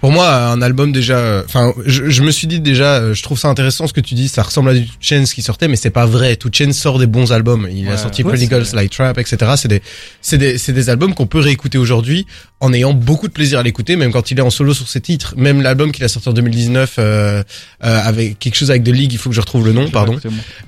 [0.00, 3.22] Pour moi, un album déjà, euh, enfin, je, je me suis dit déjà, euh, je
[3.22, 5.68] trouve ça intéressant ce que tu dis, ça ressemble à du Two Chainz qui sortait,
[5.68, 6.36] mais c'est pas vrai.
[6.36, 7.68] Two Chainz sort des bons albums.
[7.70, 7.96] Il a Ouais.
[7.98, 8.64] sorti Ouais, Pretty Girls.
[8.72, 9.36] Like Trap, etc.
[9.56, 9.82] C'est des,
[10.22, 12.26] c'est des, c'est des albums qu'on peut réécouter aujourd'hui
[12.60, 15.00] en ayant beaucoup de plaisir à l'écouter, même quand il est en solo sur ses
[15.00, 15.34] titres.
[15.36, 17.42] Même l'album qu'il a sorti en 2019 euh,
[17.84, 20.18] euh, avec quelque chose avec The League, il faut que je retrouve le nom, pardon.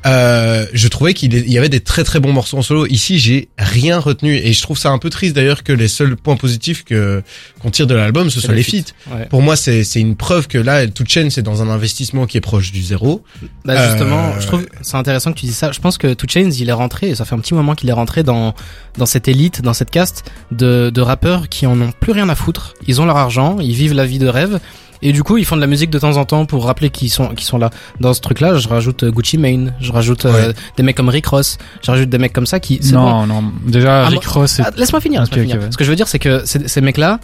[0.07, 2.87] Euh, je trouvais qu'il y avait des très très bons morceaux en solo.
[2.87, 6.17] Ici, j'ai rien retenu et je trouve ça un peu triste d'ailleurs que les seuls
[6.17, 7.23] points positifs que
[7.61, 8.93] qu'on tire de l'album, ce soit les les feats.
[9.11, 9.22] feats.
[9.23, 9.29] Ouais.
[9.29, 12.37] Pour moi, c'est c'est une preuve que là, toute chaîne, c'est dans un investissement qui
[12.39, 13.23] est proche du zéro.
[13.65, 15.73] Bah justement, Euh, je trouve c'est intéressant que tu dis ça.
[15.73, 17.89] Je pense que Two Chains, il est rentré, et ça fait un petit moment qu'il
[17.89, 18.55] est rentré dans
[18.99, 22.35] dans cette élite, dans cette caste de de rappeurs qui en ont plus rien à
[22.35, 22.75] foutre.
[22.87, 24.61] Ils ont leur argent, ils vivent la vie de rêve.
[25.05, 27.11] Et du coup, ils font de la musique de temps en temps pour rappeler qu'ils
[27.11, 27.71] sont qu'ils sont là.
[27.99, 31.27] Dans ce truc-là, je rajoute euh, Gucci Mane, je rajoute euh, des mecs comme Rick
[31.27, 33.27] Ross, je rajoute des mecs comme ça qui c'est bon.
[33.27, 33.53] Non, non.
[33.67, 35.67] Déjà, Ah, Rick Ross, Ah, laisse-moi finir, laisse-moi Ok, ok, finir.
[35.67, 35.73] ouais.
[35.73, 37.19] Ce que je veux dire, c'est que ces, ces mecs-là,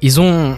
[0.00, 0.54] ils ont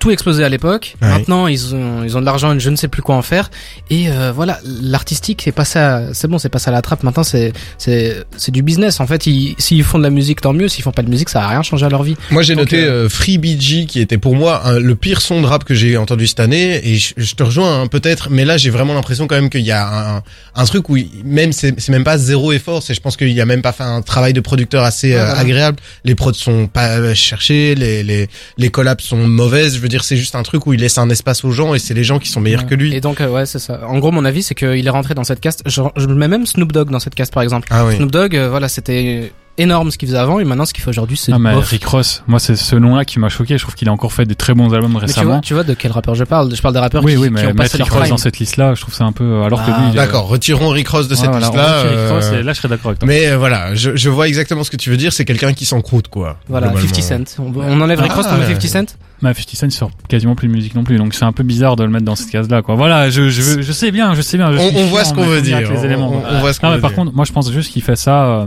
[0.00, 0.96] tout explosé à l'époque.
[1.00, 1.08] Ouais.
[1.08, 3.50] Maintenant, ils ont, ils ont de l'argent et je ne sais plus quoi en faire.
[3.90, 7.02] Et euh, voilà, l'artistique, c'est passé à, c'est bon, c'est passé à la trappe.
[7.02, 8.98] Maintenant, c'est, c'est, c'est du business.
[9.00, 10.68] En fait, ils- s'ils font de la musique, tant mieux.
[10.68, 12.16] S'ils font pas de musique, ça a rien changé à leur vie.
[12.30, 15.40] Moi, j'ai noté euh, euh, Free BG qui était pour moi un- le pire son
[15.42, 18.44] de rap que j'ai entendu cette année et je, je te rejoins hein, peut-être, mais
[18.46, 20.22] là, j'ai vraiment l'impression quand même qu'il y a un,
[20.54, 23.40] un truc où même c'est c'est même pas zéro effort, c'est je pense qu'il y
[23.40, 25.76] a même pas fait un travail de producteur assez euh, agréable.
[26.04, 29.74] Les prods sont pas euh, cherchés, les les les collabs sont mauvaises.
[29.74, 31.78] Je veux dire, c'est juste un truc où il laisse un espace aux gens et
[31.78, 32.68] c'est les gens qui sont meilleurs Ouais.
[32.68, 32.94] que lui.
[32.94, 33.80] Et donc, euh, ouais, c'est ça.
[33.86, 35.62] En gros, mon avis, c'est qu'il est rentré dans cette caste.
[35.66, 37.68] Je, je mets même Snoop Dogg dans cette caste, par exemple.
[37.70, 37.96] Ah oui.
[37.96, 40.88] Snoop Dogg, euh, voilà, c'était énorme ce qu'il faisait avant, et maintenant, ce qu'il fait
[40.88, 41.54] aujourd'hui, c'est Ah, mais.
[41.54, 43.58] Rick Ross, moi, c'est ce nom-là qui m'a choqué.
[43.58, 45.40] Je trouve qu'il a encore fait des très bons albums Mais tu vois, récemment.
[45.42, 47.32] tu vois de quel rappeur je parle Je parle des rappeurs Oui, qui, oui, qui
[47.34, 48.10] mais ont mettre passé Rick leur Ross prime.
[48.10, 50.88] dans cette liste-là, je trouve ça un peu, alors que Ah, lui, D'accord, retirons Rick
[50.88, 53.08] Ross de cette voilà, Rick Ross, euh, et là, je serais d'accord avec toi.
[53.08, 55.12] Mais euh, voilà, je, je vois exactement ce que tu veux dire.
[55.12, 56.38] C'est quelqu'un qui s'encroute, quoi.
[56.48, 56.94] Voilà, globalement.
[56.94, 57.42] 50 Cent.
[57.42, 58.54] On, on enlève Rick Ah, Ross, on met ouais.
[58.54, 61.24] 50 Cent Mais 50 Cent il sort quasiment plus de musique non plus, donc c'est
[61.24, 62.74] un peu bizarre de le mettre dans cette case-là, quoi.
[62.74, 64.52] Voilà, je, je, je sais bien, je sais bien.
[64.52, 65.58] je On, voit ce qu'on veut dire.
[65.58, 66.98] avec les éléments, on, voit ce Non, mais veut par dire.
[66.98, 68.46] contre, moi, je pense juste qu'il fait ça euh,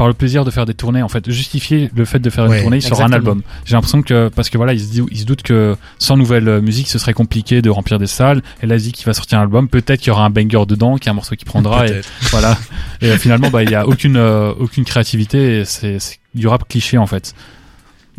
[0.00, 1.02] par le plaisir de faire des tournées.
[1.02, 3.42] En fait, justifier le fait de faire Ouais, une tournée sur un album.
[3.66, 6.48] J'ai l'impression que parce que voilà, il se, dit, il se doute que sans nouvelle
[6.48, 8.40] euh, musique, ce serait compliqué de remplir des salles.
[8.62, 9.68] Et là, il se dit qu'il va sortir un album.
[9.68, 11.86] Peut-être qu'il y aura un banger dedans, qu'il y a un morceau qui prendra.
[11.86, 12.56] et voilà.
[13.02, 15.58] Et euh, finalement, bah, il y a aucune euh, aucune créativité.
[15.60, 15.98] Et c'est
[16.34, 17.34] du rap cliché en fait.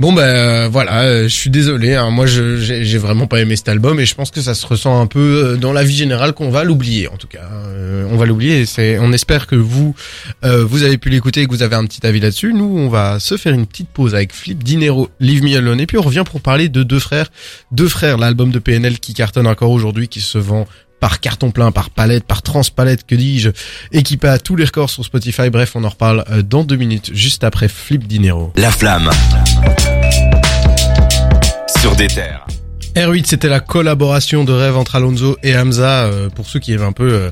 [0.02, 1.94] Bon ben euh, voilà, euh, je suis désolé.
[1.94, 5.00] hein, moi, j'ai vraiment pas aimé cet album et je pense que ça se ressent
[5.00, 7.08] un peu euh, dans la vie générale qu'on va l'oublier.
[7.08, 8.64] En tout cas, Euh, on va l'oublier.
[8.80, 9.94] et on espère que vous,
[10.42, 12.52] vous avez pu l'écouter et que vous avez un petit avis là-dessus.
[12.52, 15.86] Nous, on va se faire une petite pause avec Flip Dinero, Leave Me Alone, et
[15.86, 17.28] puis on revient pour parler de deux frères,
[17.72, 20.66] deux frères, l'album de PNL qui cartonne encore aujourd'hui, qui se vend
[21.00, 23.50] par carton plein, par palette, par transpalette, que dis-je,
[23.92, 25.50] équipé à tous les records sur Spotify.
[25.50, 28.52] Bref, on en reparle dans deux minutes, juste après Flip Dinero.
[28.56, 29.10] La flamme.
[31.82, 32.61] Sur des terres.
[32.96, 36.04] R8, c'était la collaboration de rêve entre Alonso et Hamza.
[36.06, 37.30] euh, pour ceux qui aiment un peu euh,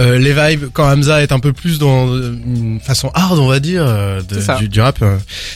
[0.00, 3.46] euh, les vibes, quand Hamza est un peu plus dans euh, une façon hard, on
[3.46, 4.56] va dire, euh, de- C'est ça.
[4.56, 5.02] du, du rap,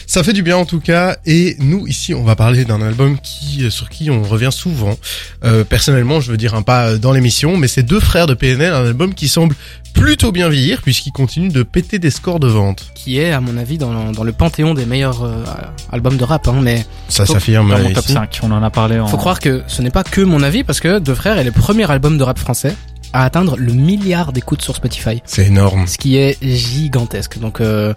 [0.07, 1.17] ça fait du bien en tout cas.
[1.25, 4.97] Et nous ici, on va parler d'un album qui, sur qui on revient souvent.
[5.43, 8.73] Euh, personnellement, je veux dire un pas dans l'émission, mais c'est deux frères de PNL,
[8.73, 9.55] un album qui semble
[9.93, 12.85] plutôt bien vieillir puisqu'il continue de péter des scores de vente.
[12.95, 15.43] qui est, à mon avis, dans, dans le panthéon des meilleurs euh,
[15.91, 16.47] albums de rap.
[16.47, 17.93] Hein, mais Ça s'affirme Dans mon ici.
[17.95, 19.07] top 5, on en a parlé en.
[19.07, 21.51] faut croire que ce n'est pas que mon avis, parce que Deux Frères est le
[21.51, 22.75] premier album de rap français
[23.13, 25.21] à atteindre le milliard d'écoutes sur Spotify.
[25.25, 25.85] C'est énorme.
[25.87, 27.39] ce qui est gigantesque.
[27.39, 27.93] Donc euh,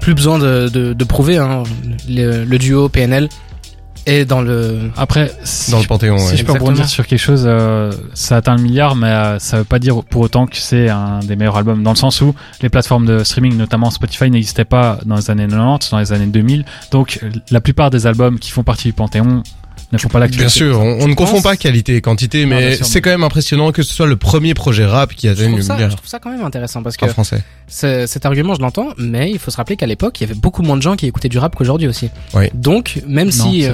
[0.00, 1.64] plus besoin de, de, de prouver hein,
[2.08, 3.28] le, le duo PNL
[4.06, 6.36] Et dans le Après, si Dans le je- Panthéon, Si ouais.
[6.36, 9.64] je peux rebondir sur quelque chose, euh, ça atteint le milliard, mais euh, ça veut
[9.64, 11.82] pas dire pour autant que c'est un des meilleurs albums.
[11.82, 15.46] Dans le sens où les plateformes de streaming, notamment Spotify, n'existaient pas dans les années
[15.48, 16.64] 90, dans les années 2000.
[16.92, 19.42] Donc la plupart des albums qui font partie du Panthéon
[19.92, 20.44] ne font pas l'actualité.
[20.44, 23.72] Bien sûr, on, on ne confond pas qualité et quantité, mais c'est quand même impressionnant
[23.72, 26.30] que ce soit le premier projet rap qui atteigne le milliard je trouve ça quand
[26.30, 27.42] même intéressant parce que en français.
[27.68, 30.62] cet argument je l'entends, mais il faut se rappeler qu'à l'époque il y avait beaucoup
[30.62, 32.10] moins de gens qui écoutaient du rap qu'aujourd'hui aussi.
[32.34, 32.46] Oui.
[32.54, 33.66] Donc même Non, si.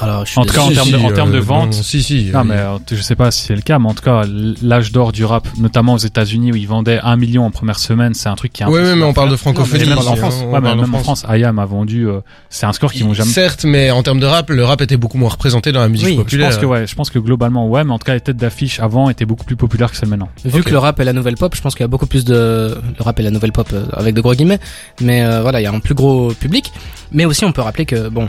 [0.00, 2.02] Alors je suis En tout cas, en termes de- en termes de vente- non, si,
[2.02, 2.30] si.
[2.32, 4.22] Non, euh, mais euh, je sais pas si c'est le cas, mais en tout cas,
[4.62, 8.14] l'âge d'or du rap, notamment aux États-Unis où ils vendaient un million en première semaine,
[8.14, 9.86] c'est un truc qui est ouais, impossible mais on parle de francophonie.
[9.88, 12.92] Même en France, ouais, mais même en France, IAM a vendu, euh, c'est un score
[12.92, 13.30] qu'ils vont jamais.
[13.30, 16.06] Certes, mais en termes de rap, le rap était beaucoup moins représenté dans la musique
[16.06, 16.48] Oui, je Je populaire.
[16.50, 18.80] pense que ouais, je pense que globalement ouais, mais en tout cas les têtes d'affiche
[18.80, 20.28] avant étaient beaucoup plus populaires que celles maintenant.
[20.44, 22.24] Vu que le rap est la nouvelle pop, je pense qu'il y a beaucoup plus
[22.24, 24.60] de le rap est la nouvelle pop euh, avec de gros guillemets,
[25.00, 26.72] mais euh, voilà, il y a un plus gros public.
[27.12, 28.28] Mais aussi, on peut rappeler que bon,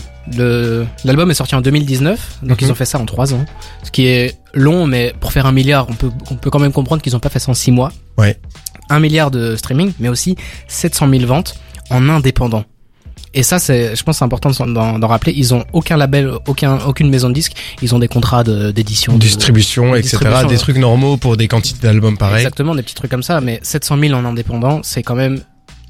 [1.03, 2.67] l'album est sorti en 2019, donc Mhm.
[2.67, 3.45] ils ont fait ça en trois ans,
[3.84, 6.71] ce qui est long, mais pour faire un milliard, on peut on peut quand même
[6.73, 7.91] comprendre qu'ils ont pas fait ça en six mois.
[8.17, 8.38] Ouais.
[8.89, 10.36] Un milliard de streaming, mais aussi
[10.67, 11.55] 700 000 ventes
[11.89, 12.65] en indépendant.
[13.34, 15.31] Et ça, c'est, je pense, c'est important d'en- rappeler.
[15.34, 17.53] Ils ont aucun label, aucun, aucune maison de disque.
[17.81, 20.17] Ils ont des contrats d'édition, de- Distribution, etc.
[20.17, 22.39] Distribution, des trucs normaux pour des quantités d'albums pareils.
[22.41, 25.39] Exactement, des petits trucs comme ça, mais 700 000 en indépendant, c'est quand même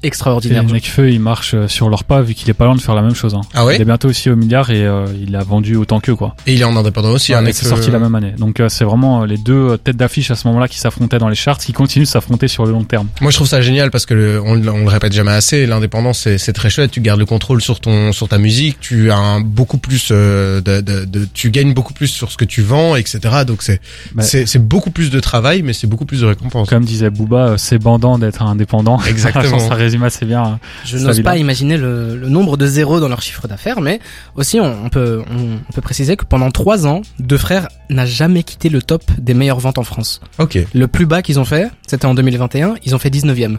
[0.02, 0.64] Et extraordinaire.
[0.64, 3.02] Nekfeu il marche euh, sur leur pas vu qu'il est pas loin de faire la
[3.02, 3.34] même chose.
[3.34, 3.40] Hein.
[3.54, 6.14] Ah ouais Il est bientôt aussi au milliard et euh, il a vendu autant qu'eux
[6.16, 6.34] quoi.
[6.46, 7.32] Et il est en indépendant aussi.
[7.32, 8.32] Ouais, un et mec, c'est sorti la même année.
[8.38, 11.34] Donc euh, c'est vraiment les deux têtes d'affiche à ce moment-là qui s'affrontaient dans les
[11.34, 13.08] charts, qui continuent de s'affronter sur le long terme.
[13.20, 15.66] Moi, je trouve ça génial parce que le- on, le- on le répète jamais assez.
[15.66, 16.90] L'indépendance, c'est très chouette.
[16.90, 18.78] Tu gardes le contrôle sur ton sur ta musique.
[18.80, 22.36] Tu as un beaucoup plus euh, de, de, de- tu gagnes beaucoup plus sur ce
[22.36, 23.20] que tu vends, etc.
[23.46, 23.80] Donc c'est
[24.16, 24.22] Ouais.
[24.24, 26.68] c'est beaucoup plus de travail, mais c'est beaucoup plus de récompense.
[26.68, 29.00] Comme disait Booba, c'est bandant d'être indépendant.
[29.08, 29.58] Exactement.
[29.92, 30.42] Résume assez bien.
[30.42, 30.60] hein.
[30.84, 34.00] Je n'ose pas imaginer le, le nombre de zéros dans leur chiffre d'affaires, mais
[34.36, 38.06] aussi on, on peut on, on peut préciser que pendant trois ans, Deux Frères n'a
[38.06, 40.20] jamais quitté le top des meilleures ventes en France.
[40.38, 40.58] Ok.
[40.72, 43.58] Le plus bas qu'ils ont fait, c'était en 2021, ils ont fait 19e.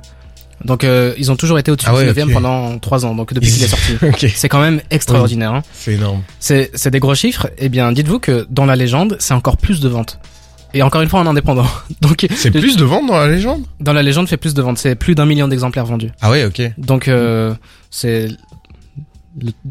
[0.66, 2.34] Donc euh, ils ont toujours été au-dessus Ah ouais, de 19e ok.
[2.34, 3.98] pendant trois ans, donc depuis qu'il est sorti.
[4.36, 5.54] C'est quand même extraordinaire.
[5.54, 5.62] Hein.
[5.74, 6.22] C'est énorme.
[6.40, 7.50] C'est c'est des gros chiffres.
[7.58, 10.20] Eh bien, dites-vous que dans la légende, c'est encore plus de ventes.
[10.74, 11.68] Et encore une fois en indépendant.
[12.02, 13.64] Donc C'est plus de ventes dans la légende?
[13.80, 14.78] dans la légende fait plus de ventes.
[14.78, 16.10] C'est plus d'un million d'exemplaires vendus.
[16.22, 16.62] Ah ouais, ok.
[16.78, 17.54] Donc euh,
[17.92, 18.30] c'est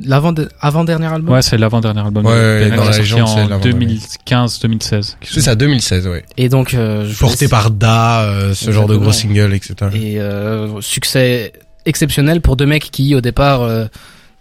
[0.01, 1.35] l'avant avant dernier album?
[1.35, 2.27] Ouais, c'est l'avant-dernier album.
[2.27, 3.99] Ouais, dans la légende, c'est en l'avant-dernier.
[4.27, 5.17] 2015-2016.
[5.23, 6.25] C'est ça, 2016, ouais.
[6.37, 9.75] Et donc euh, je Porté par Da, euh, ce genre de gros single, etc.
[9.95, 11.53] et euh, succès
[11.85, 13.87] exceptionnel pour deux mecs qui au départ euh,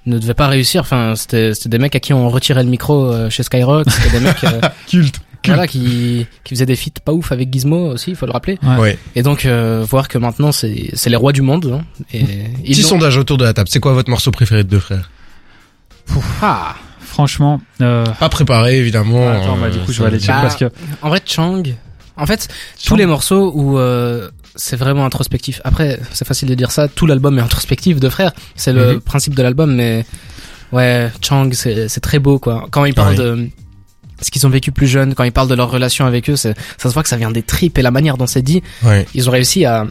[0.05, 0.81] ne devaient pas réussir.
[0.81, 3.89] Enfin, c'était c'était des mecs à qui on retirait le micro euh, chez Skyrock.
[3.89, 5.19] C'était des mecs euh, Culte.
[5.47, 8.57] voilà qui qui faisaient des feats pas ouf avec Gizmo aussi, il faut le rappeler.
[8.63, 8.77] Ouais.
[8.77, 8.99] Ouais.
[9.15, 11.79] Et donc euh, voir que maintenant c'est c'est les rois du monde.
[11.81, 12.21] hein, et
[12.63, 13.69] ils Petit sondage autour de la table.
[13.71, 15.09] C'est quoi votre morceau préféré de deux frères?
[16.41, 19.29] Ah, Franchement, euh, Pas préparé, évidemment.
[19.29, 21.61] attends, bah, du coup, je vais aller checker Bah, parce que en vrai Chang.
[22.15, 22.47] En fait,
[22.81, 25.59] tous Chang- les morceaux où euh, c'est vraiment introspectif.
[25.65, 26.87] Après, c'est facile de dire ça.
[26.87, 28.31] Tout l'album est introspectif de frères.
[28.55, 29.01] C'est le Mhm.
[29.01, 30.05] principe de l'album, mais
[30.71, 32.67] ouais, Chang, c'est c'est très beau quoi.
[32.71, 33.15] Quand ils parlent Ouais.
[33.17, 33.49] de
[34.21, 36.53] ce qu'ils ont vécu plus jeunes, quand ils parlent de leur relation avec eux, ça
[36.81, 38.61] se voit que ça vient des tripes et la manière dont c'est dit.
[38.83, 39.05] Ouais.
[39.15, 39.85] Ils ont réussi à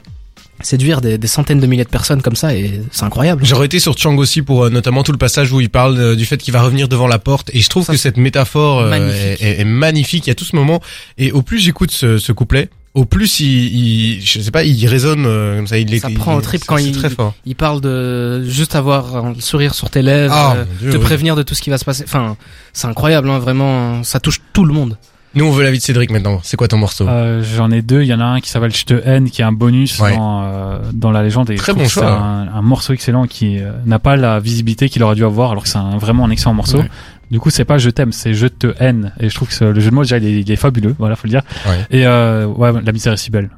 [0.62, 3.43] séduire des, des centaines de milliers de personnes comme ça et c'est incroyable.
[3.47, 6.14] J'aurais été sur Chang aussi pour euh, notamment tout le passage où il parle euh,
[6.16, 8.81] du fait qu'il va revenir devant la porte et je trouve Ça, que cette métaphore
[8.81, 9.40] euh, magnifique.
[9.40, 10.27] est, est- est magnifique.
[10.27, 10.83] Il y a tout ce moment
[11.16, 14.87] et au plus j'écoute ce, ce couplet, au plus il, il, je sais pas, il
[14.88, 15.79] résonne euh, comme ça.
[15.79, 17.35] Il Ça est, prend au trip quand il- très fort.
[17.46, 21.03] Ils parlent de juste avoir un sourire sur tes lèvres, Ah, euh, Dieu, te oui.
[21.03, 22.03] prévenir de tout ce qui va se passer.
[22.05, 22.37] Enfin,
[22.72, 24.03] c'est incroyable, hein, vraiment.
[24.03, 24.96] Ça touche tout le monde.
[25.37, 26.40] Nous on veut la vie de Cédric maintenant.
[26.42, 28.03] C'est quoi ton morceau euh, j'en ai deux.
[28.03, 30.16] Il y en a un qui s'appelle Je te haine, qui est un bonus Ouais.
[30.16, 31.48] dans, euh, dans la légende.
[31.50, 32.11] Et Très bon choix.
[32.11, 35.62] Un, un morceau excellent qui euh, n'a pas la visibilité qu'il aurait dû avoir, alors
[35.62, 36.79] que c'est vraiment un excellent morceau.
[36.79, 36.90] Ouais.
[37.31, 39.12] Du coup, c'est pas je t'aime, c'est je te haine.
[39.21, 40.95] Et je trouve que le jeu de mots déjà il est, il est fabuleux.
[40.99, 41.43] Voilà, faut le dire.
[41.66, 41.79] Ouais.
[41.90, 43.51] Et euh, ouais, la misère est si belle.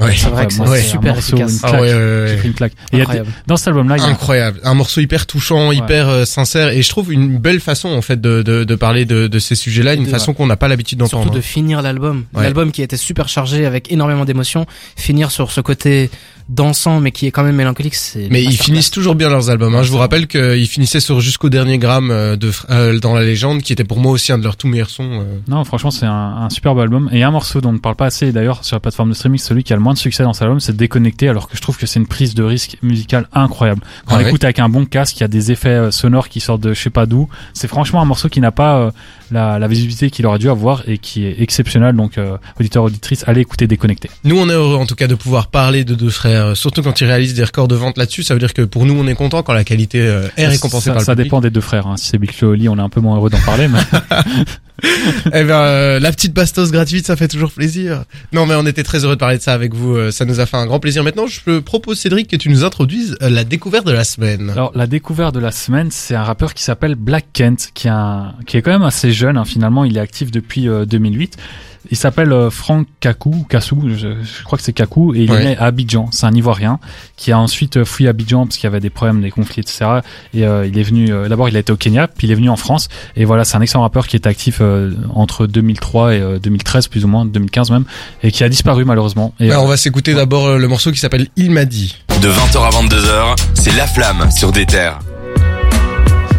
[0.00, 0.12] Ouais.
[0.16, 0.80] C'est vrai que c'est ouais.
[0.80, 1.52] super un morceau, efficace.
[1.54, 1.82] Une Ah claque.
[1.82, 2.26] ouais, ouais, ouais.
[2.28, 2.72] J'ai pris une claque.
[2.72, 3.30] Et il y a des- Incroyable.
[3.48, 6.82] dans cet album-là, il y a Incroyable, un morceau hyper touchant, hyper euh, sincère et
[6.82, 9.94] je trouve une belle façon en fait de, de, de parler de, de ces sujets-là,
[9.94, 11.34] une De- façon qu'on n'a pas l'habitude Surtout d'entendre.
[11.34, 12.24] de finir l'album.
[12.32, 12.44] Ouais.
[12.44, 14.66] L'album qui était super chargé avec énormément d'émotions.
[14.96, 16.10] Finir sur ce côté
[16.48, 18.28] dansant mais qui est quand même mélancolique, c'est.
[18.30, 19.74] Mais ils finissent toujours bien leurs albums.
[19.74, 19.82] Hein.
[19.82, 23.62] Je vous rappelle qu'ils finissaient sur jusqu'au dernier gramme euh, de euh, dans la légende,
[23.62, 25.20] qui était pour moi aussi un de leurs tout meilleurs sons.
[25.20, 25.38] euh.
[25.48, 27.08] Non, franchement, c'est un, un superbe album.
[27.12, 29.38] Et un morceau dont on ne parle pas assez, d'ailleurs, sur la plateforme de streaming,
[29.38, 31.62] celui qui a le moins de succès dans cet album, c'est Déconnecté, alors que je
[31.62, 33.80] trouve que c'est une prise de risque musicale incroyable.
[34.06, 35.90] Quand Ah on ouais écoute avec un bon casque, il y a des effets euh,
[35.90, 37.28] sonores qui sortent de je sais pas d'où.
[37.52, 38.90] C'est franchement un morceau qui n'a pas euh,
[39.30, 41.94] la, la visibilité qu'il aurait dû avoir et qui est exceptionnel.
[41.94, 44.08] Donc, euh, auditeur, auditrice, allez écouter Déconnecté.
[44.24, 46.82] Nous, on est heureux en tout cas de pouvoir parler de deux frères euh, surtout
[46.82, 49.06] quand ils réalisent des records de vente là-dessus, ça veut dire que pour nous on
[49.06, 51.26] est content quand la qualité euh, est récompensée ça, par le ça public.
[51.26, 51.86] dépend des deux frères.
[51.86, 51.96] Hein.
[51.96, 53.68] Si c'est Big Flo on est un peu moins heureux d'en parler.
[53.68, 53.78] Mais...
[55.26, 58.04] Eh ben, euh, la petite bastos gratuite, ça fait toujours plaisir.
[58.32, 59.96] Non, mais on était très heureux de parler de ça avec vous.
[59.96, 61.02] euh, Ça nous a fait un grand plaisir.
[61.04, 64.50] Maintenant, je te propose, Cédric, que tu nous introduises euh, la découverte de la semaine.
[64.50, 68.34] Alors la découverte de la semaine, c'est un rappeur qui s'appelle Black Kent, qui, un-
[68.46, 69.36] qui est quand même assez jeune.
[69.36, 71.36] hein, finalement, il est actif depuis euh, 2008.
[71.90, 75.30] Il s'appelle euh, Franck Kakou, ou Kassou, je, je crois que c'est Kakou, et il
[75.30, 75.40] Ouais.
[75.42, 76.08] est né à Abidjan.
[76.10, 76.78] C'est un Ivoirien
[77.16, 79.86] qui a ensuite euh, fui Abidjan parce qu'il y avait des problèmes, des conflits, etc.
[80.34, 81.12] Et euh, il est venu.
[81.12, 82.88] euh, D'abord, il a été au Kenya, puis il est venu en France.
[83.16, 86.88] Et voilà, c'est un excellent rappeur qui est actif euh, entre 2003 et euh, 2013
[86.88, 87.84] plus ou moins, 2015 même,
[88.22, 89.32] et qui a disparu malheureusement.
[89.40, 91.96] Et, Alors, euh, on va s'écouter d'abord le morceau qui s'appelle Il m'a dit.
[92.22, 94.98] De 20h à 22h, c'est La Flamme sur des terres.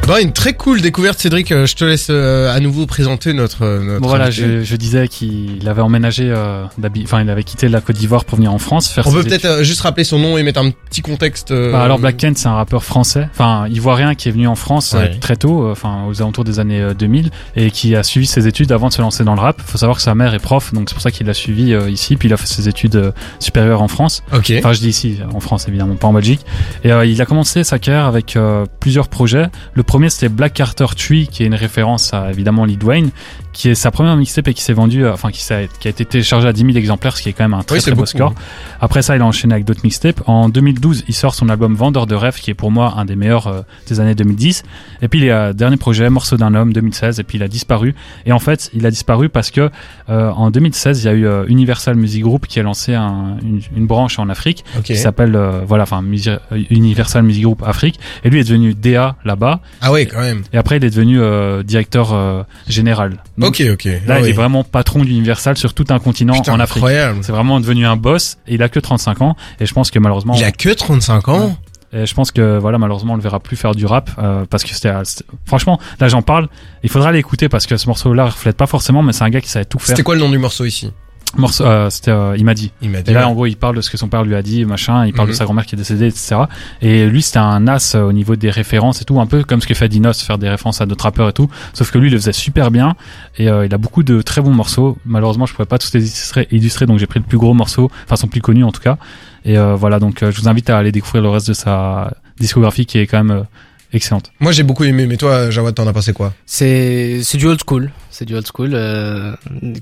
[0.09, 1.51] Bon, une très cool découverte, Cédric.
[1.51, 3.63] Euh, Je te laisse euh, à nouveau présenter notre.
[3.63, 6.63] euh, notre Bon voilà, je, je disais qu'il avait emménagé, euh,
[7.03, 9.05] enfin il avait quitté la Côte d'Ivoire pour venir en France faire.
[9.05, 11.53] On peut peut-être euh, juste rappeler son nom et mettre un petit contexte.
[11.53, 14.95] Bah, alors Black Kent, c'est un rappeur français, enfin ivoirien qui est venu en France
[14.97, 15.11] Ouais.
[15.19, 18.71] très tôt, enfin aux alentours des années euh, 2000, et qui a suivi ses études
[18.71, 19.61] avant de se lancer dans le rap.
[19.63, 22.15] Faut savoir que sa mère est prof, donc c'est pour ça qu'il l'a suivi ici,
[22.15, 24.23] puis il a fait ses études supérieures en France.
[24.33, 24.51] Ok.
[24.57, 26.41] Enfin, je dis ici, en France évidemment, pas en Belgique.
[26.83, 28.35] Et il a commencé sa carrière avec
[28.79, 29.45] plusieurs projets.
[29.75, 33.09] Le premier, c'était Black Carter Tree, qui est une référence à évidemment Lil Wayne,
[33.51, 35.91] qui est sa première mixtape et qui s'est vendu, euh, enfin qui, s'est- qui a
[35.91, 37.91] été téléchargé à 10 000 exemplaires, ce qui est quand même un très Oui, très
[37.93, 38.33] beau score.
[38.79, 40.21] Après ça, il a enchaîné avec d'autres mixtapes.
[40.27, 43.15] En 2012, il sort son album Vendeur de rêves, qui est pour moi un des
[43.15, 44.63] meilleurs euh, des années 2010.
[45.01, 47.95] Et puis il a dernier projet, Morceau d'un homme, 2016, et puis il a disparu.
[48.25, 49.69] Et en fait, il a disparu parce que
[50.09, 53.37] euh, en 2016, il y a eu euh, Universal Music Group qui a lancé un-
[53.41, 54.83] une, une branche en Afrique Ok.
[54.83, 56.37] qui s'appelle euh, voilà enfin euh,
[56.69, 60.43] Universal Music Group Afrique et lui est devenu DA là-bas Ah ouais, quand même.
[60.53, 63.17] et après il est devenu euh, directeur euh, général.
[63.39, 63.85] Donc, ok, ok.
[63.85, 64.29] Là Ah il oui.
[64.29, 66.77] est vraiment patron d'Universal sur tout un continent Putain, en Afrique.
[66.77, 67.19] incroyable.
[67.21, 69.99] C'est vraiment devenu un boss et il a que 35 ans et je pense que
[69.99, 71.57] malheureusement Il a que 35 ans?
[71.91, 74.63] et je pense que voilà malheureusement on le verra plus faire du rap euh, parce
[74.63, 76.47] que c'était c'était- franchement là j'en parle
[76.83, 79.41] il faudra l'écouter parce que ce morceau là reflète pas forcément mais c'est un gars
[79.41, 79.87] qui savait tout faire.
[79.87, 80.91] C'était quoi le nom du morceau ici?
[81.37, 83.11] Morceau euh, c'était euh, il m'a dit Il m'a dit.
[83.11, 85.05] Et là, en gros, il parle de ce que son père lui a dit, machin.
[85.05, 85.33] Il parle Mhm.
[85.33, 86.35] de sa grand-mère qui est décédée, etc.
[86.81, 89.61] Et lui, c'était un as euh, au niveau des références et tout, un peu comme
[89.61, 91.47] ce que fait Dinos, faire des références à d'autres rappeurs et tout.
[91.73, 92.95] Sauf que lui, il le faisait super bien.
[93.37, 94.97] Et euh, il a beaucoup de très bons morceaux.
[95.05, 97.91] Malheureusement, je pouvais pas tous les illustrer, illustrer, donc j'ai pris le plus gros morceau,
[98.05, 98.97] enfin son plus connu en tout cas.
[99.45, 102.97] Et voilà, donc je vous invite à aller découvrir le reste de sa discographie qui
[102.97, 103.45] est quand même
[103.93, 104.31] excellente.
[104.39, 106.33] Moi j'ai beaucoup aimé, mais toi, Jawad, t'en as pensé quoi?
[106.45, 109.33] C'est c'est du old school, c'est du old school euh,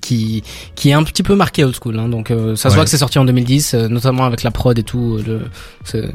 [0.02, 0.43] qui
[0.76, 1.98] qui est un petit peu marqué old school.
[2.00, 2.76] Hein, donc euh, ça se Ouais.
[2.76, 5.20] voit que c'est sorti en 2010, euh, notamment avec la prod et tout.
[5.26, 5.41] Le,
[5.84, 6.12] c'est-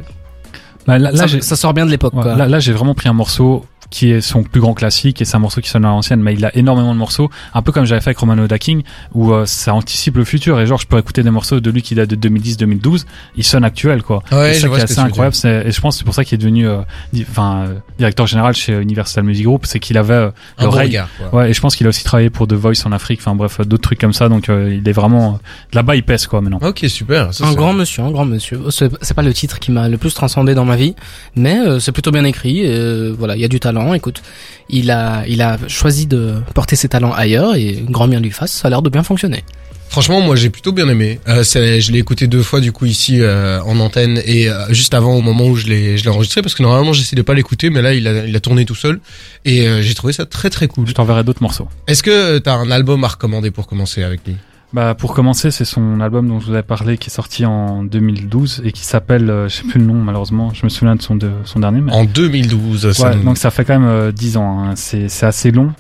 [0.87, 2.13] Bah, là, là, ça, sort bien de l'époque.
[2.15, 2.35] Ouais, quoi.
[2.35, 5.37] là, là, j'ai vraiment pris un morceau qui est son plus grand classique et c'est
[5.37, 7.85] un morceau qui sonne à l'ancienne mais il a énormément de morceaux un peu comme
[7.85, 8.83] j'avais fait avec Romano Daking
[9.15, 11.83] où euh, ça anticipe le futur et genre je peux écouter des morceaux de lui
[11.83, 13.05] qui datent de 2010-2012
[13.37, 15.95] il sonne actuel quoi Ouais, et ça qui est assez incroyable c'est- et je pense
[15.95, 16.79] que c'est pour ça qu'il est devenu euh,
[17.13, 20.71] di- enfin euh, directeur général chez Universal Music Group c'est qu'il avait euh, Un bon
[20.71, 21.09] l'oreille regard.
[21.31, 21.41] quoi.
[21.41, 23.61] ouais et je pense qu'il a aussi travaillé pour The Voice en Afrique enfin bref
[23.61, 25.39] euh, d'autres trucs comme ça donc euh, il est vraiment
[25.73, 27.35] là-bas il pèse quoi maintenant Ok, super.
[27.35, 28.61] Ça, un grand monsieur, un grand monsieur.
[28.71, 30.95] C'est pas le titre qui m'a le plus transcendé dans ma vie,
[31.35, 32.63] mais euh, c'est plutôt bien écrit.
[32.65, 33.72] euh, voilà, il y a du talent.
[33.95, 34.23] Écoute,
[34.69, 38.53] il a, il a choisi de porter ses talents ailleurs et grand bien lui fasse.
[38.53, 39.43] Ça a l'air de bien fonctionner.
[39.89, 41.21] Franchement, moi j'ai plutôt bien aimé.
[41.29, 44.73] Euh, c'est- je l'ai écouté deux fois du coup ici euh, en antenne et euh,
[44.73, 47.21] juste avant au moment où je l'ai je l'ai enregistré parce que normalement j'essaie de
[47.21, 49.01] pas l'écouter, mais là il a il a tourné tout seul
[49.45, 50.87] et euh, j'ai trouvé ça très très cool.
[50.89, 54.37] je t'enverrai d'autres morceaux Est-ce que t'as un album à recommander pour commencer avec lui?
[54.73, 57.83] Bah pour commencer, c'est son album dont je vous avais parlé qui est sorti en
[57.85, 61.03] 2012 et qui s'appelle, euh, je sais plus le nom malheureusement, je me souviens de
[61.03, 61.83] son de son dernier.
[61.83, 61.93] Mais...
[61.93, 62.93] En 2012.
[62.93, 64.65] Ça Ouais, nous- donc ça fait quand même euh, 10 ans.
[64.65, 64.73] hein.
[64.77, 65.73] C'est assez long.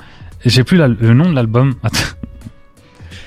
[0.44, 1.74] Et j'ai plus la- le nom de l'album.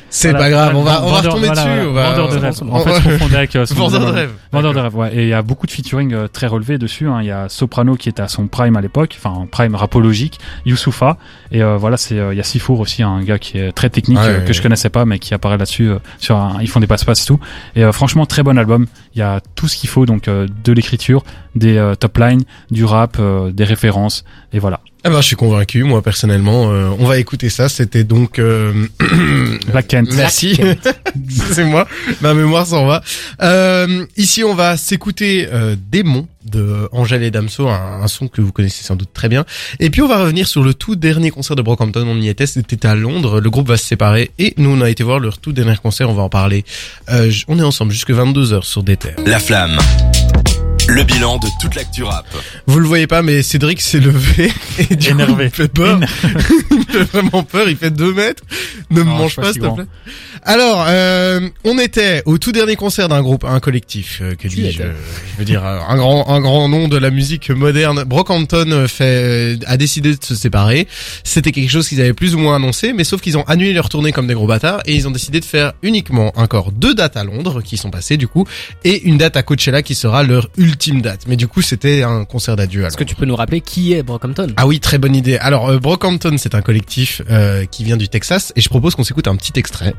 [0.09, 1.87] C'est Voilà, pas grave, on va on va retomber voilà, dessus.
[1.91, 2.09] voilà.
[2.11, 2.53] Vendeur de rêve.
[2.71, 4.31] En fait, je confondais avec euh, Vendeur de rêve.
[4.51, 5.15] Vendeur de rêve, ouais.
[5.15, 7.07] Et il y a beaucoup de featuring euh, très relevés dessus.
[7.07, 7.17] Hein.
[7.21, 10.39] Il y a Soprano qui était à son prime à l'époque, enfin en prime rapologique,
[10.65, 11.17] Youssoufa.
[11.51, 13.89] Et euh, voilà, c'est euh, il y a Sifour aussi, un gars qui est très
[13.89, 15.89] technique Ouais, euh, ouais, que je connaissais pas, mais qui apparaît là-dessus.
[15.89, 17.39] euh, sur un, ils font des passe-passe et tout.
[17.75, 18.85] Et franchement, très bon album.
[19.15, 21.23] Il y a tout ce qu'il faut, donc euh, de l'écriture,
[21.55, 24.81] des euh, top lines, du rap, euh, des références, et voilà.
[25.05, 26.71] Ah ben je suis convaincu, moi personnellement.
[26.71, 27.69] euh, on va écouter ça.
[27.69, 28.39] C'était donc.
[28.39, 28.73] euh,
[29.71, 30.09] Black Kent.
[30.15, 30.59] Merci.
[31.51, 31.87] c'est moi.
[32.21, 33.03] Ma mémoire s'en va.
[33.41, 38.41] Euh, ici, on va s'écouter euh, Démon de Angèle et Damso, un, un son que
[38.41, 39.45] vous connaissez sans doute très bien.
[39.79, 42.05] Et puis, on va revenir sur le tout dernier concert de Brockhampton.
[42.07, 43.39] On y était, c'était à Londres.
[43.39, 46.09] Le groupe va se séparer et nous, on a été voir leur tout dernier concert.
[46.09, 46.65] On va en parler.
[47.09, 48.95] Euh, on est ensemble jusque 22h sur des.
[49.25, 49.77] La Flamme.
[50.87, 52.25] Le bilan de toute l'actu rap.
[52.67, 54.51] Vous le voyez pas, mais Cédric s'est levé
[54.89, 55.33] et du coup, Énervé.
[55.33, 55.99] il me fait peur.
[56.71, 57.67] il fait vraiment peur.
[57.67, 58.43] Il fait deux mètres.
[58.91, 59.85] Ne me mange pas, s'il si te plaît.
[60.43, 64.83] Alors, euh, on était au tout dernier concert d'un groupe, un collectif, euh, que dis-je,
[64.83, 64.91] euh,
[65.33, 68.03] je veux dire, euh, un grand, un grand nom de la musique moderne.
[68.03, 70.87] Brockhampton euh, fait, a décidé de se séparer.
[71.23, 73.89] C'était quelque chose qu'ils avaient plus ou moins annoncé, mais sauf qu'ils ont annulé leur
[73.89, 77.17] tournée comme des gros bâtards et ils ont décidé de faire uniquement encore deux dates
[77.17, 78.45] à Londres qui sont passées du coup
[78.83, 81.21] et une date à Coachella qui sera leur ultime date.
[81.27, 82.85] Mais du coup, c'était un concert d'adieu.
[82.85, 84.47] Est-ce que tu peux nous rappeler qui est Brockhampton?
[84.57, 85.37] Ah oui, très bonne idée.
[85.37, 89.03] Alors, euh, Brockhampton, c'est un collectif euh, qui vient du Texas et je propose qu'on
[89.03, 89.93] s'écoute un petit extrait.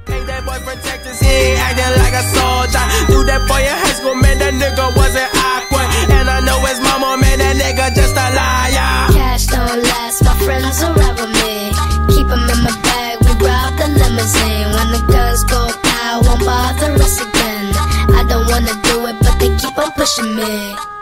[18.56, 18.85] When the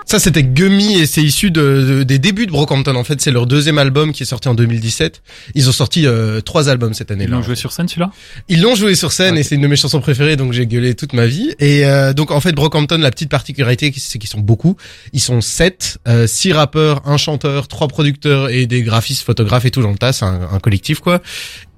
[0.06, 2.94] Ça, c'était Gummy et c'est issu de, de- des débuts de Brockhampton.
[2.94, 5.22] En fait, c'est leur deuxième album qui est sorti en 2017.
[5.54, 7.36] Ils ont sorti euh, trois albums cette Ils année-là.
[7.36, 8.10] l'ont joué sur scène celui-là?
[8.48, 10.94] Ils l'ont joué sur scène et c'est une de mes chansons préférées, donc j'ai gueulé
[10.94, 11.54] toute ma vie.
[11.58, 14.76] Et euh, donc en fait, Brockhampton, la petite particularité, c'est qu'ils sont beaucoup.
[15.14, 19.70] Ils sont sept, euh, six rappeurs, un chanteur, trois producteurs et des graphistes, photographes et
[19.70, 20.12] tout dans le tas.
[20.12, 21.22] C'est un, un collectif quoi.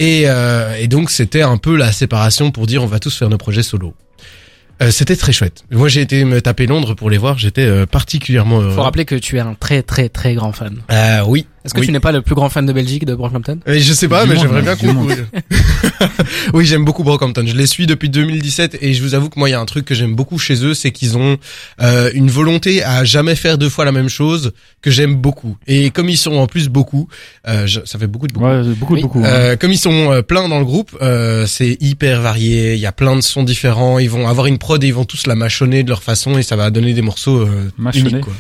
[0.01, 3.31] Et, euh, et donc c'était un peu la séparation pour dire on va tous faire
[3.31, 3.95] nos projets solo.
[4.83, 5.65] Euh, c'était très chouette.
[5.71, 7.39] Moi, j'ai été me taper Londres pour les voir.
[7.39, 8.75] J'étais euh, particulièrement heureux.
[8.75, 10.83] Faut rappeler que tu es un très très très grand fan.
[10.91, 11.47] Euh, oui.
[11.67, 11.87] Est-ce que Oui.
[11.87, 13.59] tu n'es pas le plus grand fan de Belgique de Brockhampton?
[13.69, 14.93] Euh, Je sais pas, Du mais j'aimerais bien du qu'on.
[14.95, 15.27] monde.
[16.55, 17.45] oui, j'aime beaucoup Brockhampton.
[17.47, 19.65] Je les suis depuis 2017 et je vous avoue que moi, il y a un
[19.67, 21.37] truc que j'aime beaucoup chez eux, c'est qu'ils ont
[21.83, 24.53] euh, une volonté à jamais faire deux fois la même chose
[24.83, 25.57] que j'aime beaucoup.
[25.67, 27.09] Et comme ils sont en plus beaucoup,
[27.49, 28.47] euh, je- ça fait beaucoup de beaucoup.
[28.47, 29.03] Ouais, beaucoup, Oui.
[29.03, 29.21] beaucoup.
[29.21, 29.27] hein.
[29.27, 32.75] Euh, comme ils sont euh, plein dans le groupe, euh, c'est hyper varié.
[32.75, 33.99] Il y a plein de sons différents.
[33.99, 36.43] Ils vont avoir une prod et ils vont tous la mâchonner de leur façon et
[36.43, 38.21] ça va donner des morceaux euh, uniques.
[38.21, 38.33] Quoi.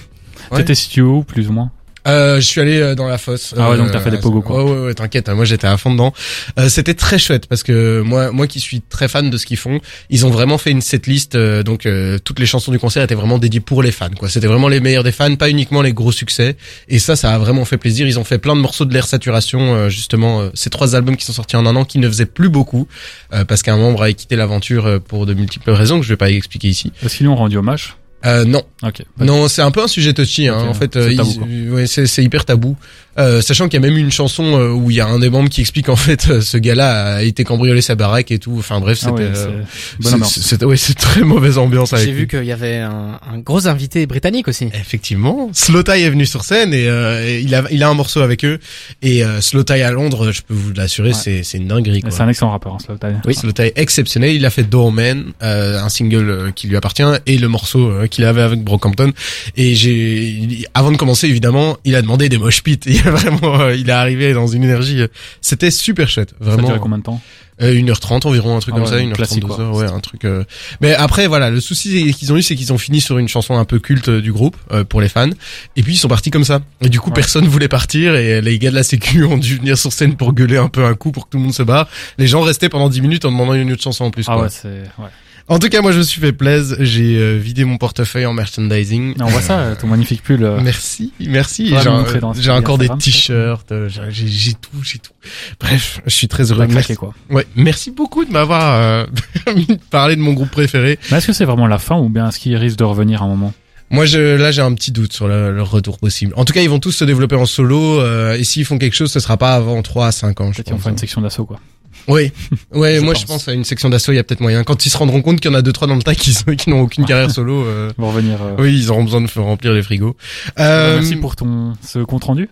[0.52, 0.58] ouais.
[0.58, 1.70] T'étais situé où, plus ou moins?
[2.06, 3.54] Euh, je suis allé euh, dans la fosse.
[3.58, 4.62] Ah ouais, donc t'as Euh, fait des pogos, quoi.
[4.64, 6.12] Ouais, ouais, ouais, t'inquiète, hein, moi j'étais à fond dedans.
[6.58, 9.56] Euh, C'était très chouette parce que moi, moi qui suis très fan de ce qu'ils
[9.56, 11.34] font, ils ont vraiment fait une setlist.
[11.34, 14.08] euh, donc euh, toutes les chansons du concert étaient vraiment dédiées pour les fans.
[14.18, 14.28] quoi.
[14.28, 16.56] C'était vraiment les meilleurs des fans, pas uniquement les gros succès.
[16.88, 18.06] Et ça, ça a vraiment fait plaisir.
[18.06, 20.40] Ils ont fait plein de morceaux de l'air saturation, euh, justement.
[20.42, 22.86] euh, ces trois albums qui sont sortis en un an, qui ne faisaient plus beaucoup
[23.32, 26.16] euh, parce qu'un membre a quitté l'aventure euh, pour de multiples raisons que je vais
[26.16, 26.92] pas expliquer ici.
[27.04, 28.62] Est-ce qu'ils lui ont rendu hommage Euh, non.
[28.82, 29.02] Ok.
[29.20, 30.48] Non, c'est un peu un sujet touchy.
[30.48, 30.56] Hein.
[30.68, 32.76] En fait, c'est euh, ouais, c'est c'est hyper tabou.
[33.18, 35.30] Euh, sachant qu'il y a même une chanson euh, où il y a un des
[35.30, 38.56] membres qui explique en fait euh, ce gars-là a été cambriolé sa baraque et tout.
[38.58, 39.62] Enfin bref, Ah c'était ouais, euh,
[40.02, 43.68] c'est c'est- ouais, c'est très mauvaise ambiance J'ai vu qu'il y avait un, un gros
[43.68, 44.68] invité britannique aussi.
[44.74, 48.20] Effectivement, Slowthai est venu sur scène et, euh, et il a il a un morceau
[48.20, 48.58] avec eux
[49.02, 51.14] et euh, Slowthai à Londres, je peux vous l'assurer, Ouais.
[51.14, 52.10] c'est c'est une dinguerie quoi.
[52.10, 53.06] C'est un excellent rappeur, hein, Slow Tie.
[53.24, 54.34] Oui, Slowthai exceptionnel.
[54.34, 58.24] Il a fait Doorman, euh, un single qui lui appartient, et le morceau euh, qu'il
[58.24, 59.12] avait avec Brockhampton.
[59.56, 62.78] Et j'ai, avant de commencer, évidemment, il a demandé des mosh pits.
[62.86, 65.00] Il a vraiment, euh, il est arrivé dans une énergie.
[65.02, 65.08] euh,
[65.40, 66.68] C'était super chouette, Ça vraiment.
[66.68, 67.20] duré combien de temps
[67.62, 69.60] Euh, 1h30 environ, un truc Ah comme ouais, ça, 1h30, classique, 2 quoi.
[69.60, 70.24] heures, ouais, un truc.
[70.24, 70.44] euh.
[70.80, 73.56] Mais après, voilà, le souci qu'ils ont eu, c'est qu'ils ont fini sur une chanson
[73.56, 75.30] un peu culte euh, du groupe euh, pour les fans,
[75.76, 76.60] et puis ils sont partis comme ça.
[76.82, 77.14] Et du coup, Ouais.
[77.14, 80.32] personne voulait partir, et les gars de la Sécu ont dû venir sur scène pour
[80.34, 81.88] gueuler un peu un coup pour que tout le monde se barre.
[82.18, 84.24] Les gens restaient pendant 10 minutes en demandant une autre chanson en plus.
[84.28, 84.42] Ah quoi.
[84.44, 84.68] ouais, c'est.
[84.98, 85.08] Ouais.
[85.48, 86.76] En tout cas, moi, je me suis fait plaisir.
[86.80, 89.14] J'ai euh, vidé mon portefeuille en merchandising.
[89.16, 90.42] Mais on voit ça, ton magnifique pull.
[90.42, 91.68] euh, Merci, merci.
[91.68, 95.12] J'ai ce encore des t-shirts, euh, j'ai- tout, j'ai tout.
[95.60, 96.66] Bref, je suis très heureux.
[96.66, 97.14] claquer, quoi.
[97.30, 99.06] Ouais, merci beaucoup de m'avoir euh,
[99.44, 100.98] permis de parler de mon groupe préféré.
[101.12, 103.26] Mais est-ce que c'est vraiment la fin ou bien est-ce qu'il risque de revenir à
[103.26, 103.54] un moment?
[103.88, 106.32] Moi, je, là, j'ai un petit doute sur le- retour possible.
[106.36, 108.00] En tout cas, ils vont tous se développer en solo.
[108.00, 110.56] euh, et s'ils font quelque chose, ce sera pas avant 3 à 5 ans, je
[110.56, 111.60] Peut-être qu'ils vont faire une section d'assaut, quoi.
[112.08, 112.32] Oui,
[112.74, 113.22] ouais, Je moi, pense.
[113.22, 114.62] je pense à une section d'assaut, il y a peut-être moyen.
[114.64, 116.34] Quand ils se rendront compte qu'il y en a deux trois dans le tas qui,
[116.68, 117.64] n'ont aucune carrière solo.
[117.64, 118.38] euh, Ils vont revenir.
[118.42, 120.16] euh, Oui, ils auront besoin de faire remplir les frigos.
[120.56, 122.48] bah, Euh, Merci pour ton ce compte rendu.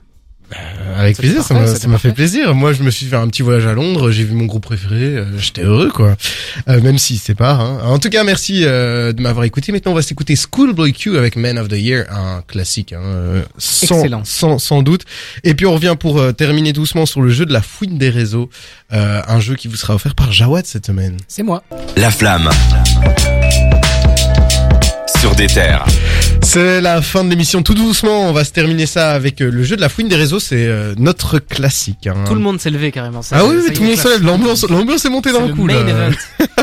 [0.57, 2.15] Euh, avec plaisir, ça m'a c'était ça m'a fait parfait.
[2.15, 2.55] plaisir.
[2.55, 4.97] Moi, je me suis fait un petit voyage à Londres, j'ai vu mon groupe préféré,
[5.17, 6.17] euh, j'étais heureux, quoi.
[6.69, 7.53] Euh, même si c'est pas.
[7.53, 7.81] Hein.
[7.85, 9.73] En tout cas, merci euh, de m'avoir écouté.
[9.73, 13.43] Maintenant, on va s'écouter Schoolboy Q avec Man of the Year, un classique, hein, euh,
[13.59, 14.23] sans, Excellent.
[14.25, 15.03] sans sans doute.
[15.43, 18.11] Et puis on revient pour euh, terminer doucement sur le jeu de la fouine des
[18.11, 18.49] réseaux,
[18.93, 21.17] euh, un jeu qui vous sera offert par Jawad cette semaine.
[21.29, 21.63] C'est moi.
[21.97, 22.49] La flamme.
[25.21, 25.85] Sur des terres.
[26.45, 27.63] C'est la fin de l'émission.
[27.63, 30.17] Tout doucement, on va se terminer ça avec euh, le jeu de la fouine des
[30.17, 30.39] réseaux.
[30.39, 32.07] C'est euh, notre classique.
[32.07, 32.25] hein.
[32.27, 33.23] Tout le monde s'est levé carrément.
[33.23, 34.23] Ça, Ah oui, ça tout le monde la- se lève.
[34.25, 35.65] L'ambiance, l'ambiance est montée d'un le coup.
[35.65, 35.91] main là.
[36.09, 36.17] event.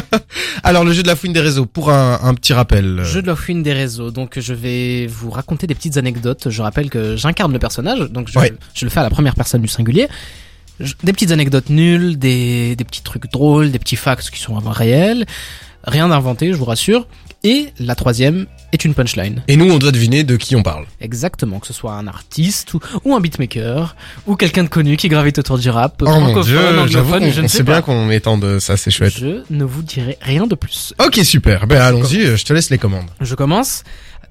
[0.64, 3.02] Alors le jeu de la fouine des réseaux pour un, un petit rappel.
[3.04, 4.12] Jeu de la fouine des réseaux.
[4.12, 6.50] Donc je vais vous raconter des petites anecdotes.
[6.50, 8.54] Je rappelle que j'incarne le personnage, donc je, Ouais.
[8.76, 10.08] je le fais à la première personne du singulier.
[11.04, 14.72] Des petites anecdotes nulles, des, des petits trucs drôles, des petits facts qui sont vraiment
[14.72, 15.26] réels.
[15.84, 17.08] Rien d'inventé, je vous rassure.
[17.44, 19.44] Et la troisième, est une punchline.
[19.48, 20.86] Et nous, on doit deviner de qui on parle.
[21.00, 23.96] Exactement, que ce soit un artiste ou, ou un beatmaker
[24.28, 27.48] ou quelqu'un de connu qui gravite autour du rap, Oh mon dieu, j'avoue on sais
[27.48, 29.14] sait bien qu'on étende ça, c'est chouette.
[29.18, 30.94] Je ne vous dirai rien de plus.
[31.04, 31.68] Ok, super.
[31.68, 33.10] Ben allons-y, je te laisse les commandes.
[33.20, 33.84] Je commence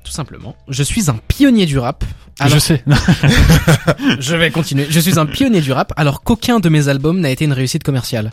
[0.04, 0.56] tout simplement.
[0.68, 2.04] Je suis un pionnier du rap.
[2.38, 2.84] Alors, Je sais.
[4.18, 4.86] je vais continuer.
[4.88, 7.82] Je suis un pionnier du rap alors qu'aucun de mes albums n'a été une réussite
[7.82, 8.32] commerciale.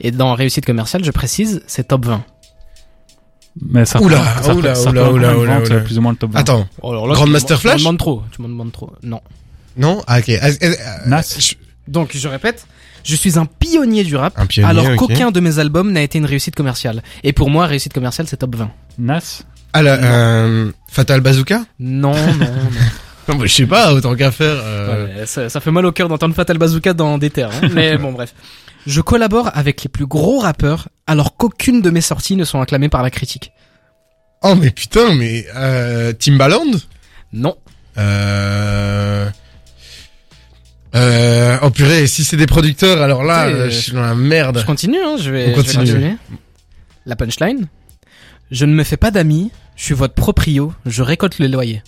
[0.00, 2.24] Et dans réussite commerciale, je précise, c'est top 20.
[3.70, 5.60] Mais ça Oula, ça oula, ça oula, oula, oula.
[5.80, 6.40] Plus ou moins le top 20.
[6.40, 8.22] Attends, Oh, alors là, Grandmaster Flash Tu me demandes trop.
[8.32, 8.92] Tu me demandes trop.
[9.02, 9.20] Non.
[9.76, 10.02] non?
[10.06, 10.28] Ah, ok.
[10.30, 10.72] Euh,
[11.06, 11.36] Nas.
[11.38, 11.54] je-
[11.86, 12.66] Donc, je répète.
[13.04, 14.96] Je suis un pionnier du rap, Un pionnier, alors ok.
[14.96, 17.02] qu'aucun de mes albums n'a été une réussite commerciale.
[17.22, 18.70] Et pour moi, réussite commerciale, c'est top 20.
[18.98, 19.42] Nas.
[19.74, 21.64] Ah, là, euh, Fatal Bazooka?
[21.78, 22.46] Non, non, non.
[23.28, 24.56] Non, bah, je sais pas, autant qu'à faire.
[24.62, 27.50] euh, Ouais, ça, ça fait mal au cœur d'entendre Fatal Bazooka dans des terres.
[27.62, 27.68] hein.
[27.72, 28.34] Mais bon, bref.
[28.86, 32.88] Je collabore avec les plus gros rappeurs, alors qu'aucune de mes sorties ne sont acclamées
[32.88, 33.52] par la critique.
[34.42, 36.66] Oh, mais putain, mais euh, Timbaland?
[37.32, 37.56] Non.
[37.96, 39.28] Euh...
[40.94, 41.58] Euh...
[41.62, 44.58] Oh purée, si c'est des producteurs, alors là, euh, je suis dans la merde.
[44.60, 45.84] Je continue, hein, je vais, On je vais continue.
[45.86, 46.16] continuer.
[47.06, 47.68] La punchline.
[48.50, 51.82] Je ne me fais pas d'amis, je suis votre proprio, je récolte le loyer.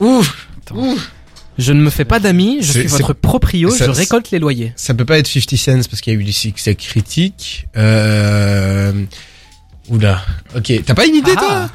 [0.00, 0.76] Ouf Attends.
[0.76, 1.12] Ouf
[1.60, 4.72] Je ne me fais pas d'amis, je suis votre proprio, ça- je récolte les loyers.
[4.76, 7.66] Ça peut pas être 50 Cent parce qu'il y a eu du succès critique.
[7.76, 9.04] Euh...
[9.88, 10.22] Oula.
[10.56, 11.68] Ok, t'as pas une idée Ah.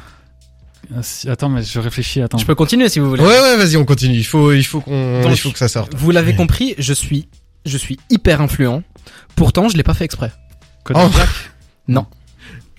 [0.96, 2.20] Ah, si- Attends, mais je réfléchis.
[2.20, 2.38] Attends.
[2.38, 3.22] Je peux continuer si vous voulez.
[3.22, 4.14] toi Ouais, ouais, vas-y, on continue.
[4.16, 5.94] Il faut, il faut qu'on, il faut que ça sorte.
[5.94, 7.28] Vous l'avez compris, je suis,
[7.64, 8.82] je suis hyper influent.
[9.34, 10.32] Pourtant, je l'ai pas fait exprès.
[10.84, 11.08] Kodak Oh.
[11.14, 11.28] Black
[11.88, 12.06] Non.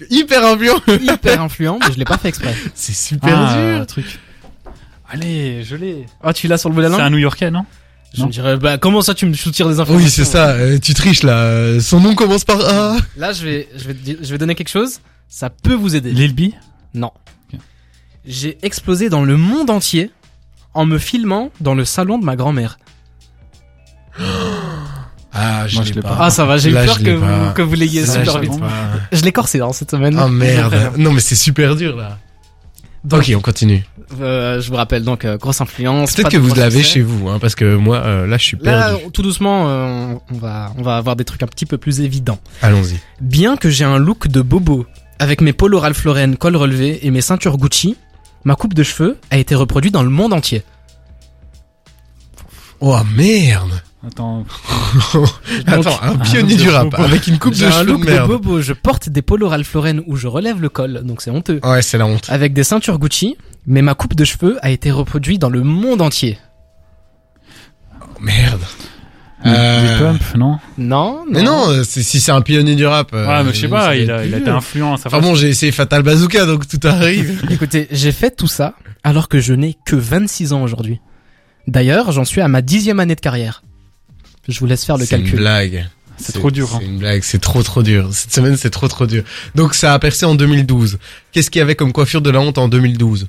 [0.10, 0.80] Hyper influent.
[1.02, 2.56] hyper influent, mais je l'ai pas fait exprès.
[2.76, 3.88] C'est super Ah, dur.
[3.88, 4.20] truc.
[5.10, 6.06] Allez, je l'ai.
[6.24, 7.66] Oh, tu l'as sur le bout de la C'est un New Yorkais, non
[8.14, 8.28] Je non.
[8.28, 10.50] me dirais, bah, comment ça tu me soutires des informations Oui, c'est ça.
[10.50, 11.80] euh, tu triches là.
[11.80, 12.98] Son nom commence par A.
[13.16, 15.00] Là, je vais, je vais, je vais donner quelque chose.
[15.30, 16.12] Ça peut vous aider.
[16.12, 16.54] Lil B
[16.94, 17.12] Non.
[18.26, 20.12] J'ai explosé dans le monde entier
[20.74, 22.78] en me filmant dans le salon de ma grand-mère.
[25.34, 26.18] Ah, je Moi, l'ai je l'ai pas.
[26.20, 27.54] Ah, ça va, j'ai eu peur que vous, pas.
[27.56, 28.60] que vous l'ayez super je l'ai vite.
[28.60, 28.70] pas.
[29.12, 30.20] Je l'ai corsé hein, cette semaine.
[30.22, 30.94] Oh merde.
[30.98, 32.18] Non, mais c'est super dur là.
[33.12, 33.86] Ok, on continue.
[34.22, 36.14] Euh, je vous rappelle donc euh, grosse influence.
[36.14, 38.90] Peut-être que vous l'avez chez vous, hein, parce que moi, euh, là, je suis Là,
[38.90, 39.12] perdu.
[39.12, 42.40] tout doucement, on va, on va avoir des trucs un petit peu plus évidents.
[42.62, 43.00] Allons-y.
[43.22, 44.86] Bien que j'ai un look de bobo,
[45.20, 47.98] avec mes polos Ralph Lauren col relevé et mes ceintures Gucci,
[48.44, 50.64] ma coupe de cheveux a été reproduite dans le monde entier.
[52.80, 53.82] Oh merde.
[54.06, 54.46] Attends.
[55.66, 58.12] Attends, un un pionnier du rap avec une coupe de un cheveux look de de,
[58.12, 58.28] merde.
[58.28, 61.60] bobo, je porte des polos Ralph Lauren où je relève le col, donc c'est honteux.
[61.64, 62.28] Ouais, c'est la honte.
[62.30, 63.36] Avec des ceintures Gucci,
[63.66, 66.38] mais ma coupe de cheveux a été reproduite dans le monde entier.
[68.02, 68.62] Oh, merde.
[69.46, 70.58] Euh, Pump, non?
[70.78, 71.26] Non, non.
[71.30, 73.12] Mais non, euh, si c'est un pionnier du rap.
[73.14, 75.22] euh, Ouais, mais je sais pas, il a, il a été influent Enfin façon.
[75.24, 77.44] bon, j'ai essayé Fatal Bazooka, donc tout arrive.
[77.50, 78.74] Écoutez, j'ai fait tout ça
[79.04, 81.02] alors que je n'ai que 26 ans aujourd'hui.
[81.68, 83.62] D'ailleurs, j'en suis à ma dixième année de carrière.
[84.48, 85.40] Je vous laisse faire le C'est une calcul.
[85.40, 85.90] blague.
[86.20, 86.80] C'est trop dur, hein.
[86.82, 88.10] C'est une blague, c'est trop trop dur.
[88.12, 89.24] Cette semaine, c'est trop trop dur.
[89.54, 90.98] Donc ça a percé en 2012.
[91.32, 93.28] Qu'est-ce qu'il y avait comme coiffure de la honte en 2012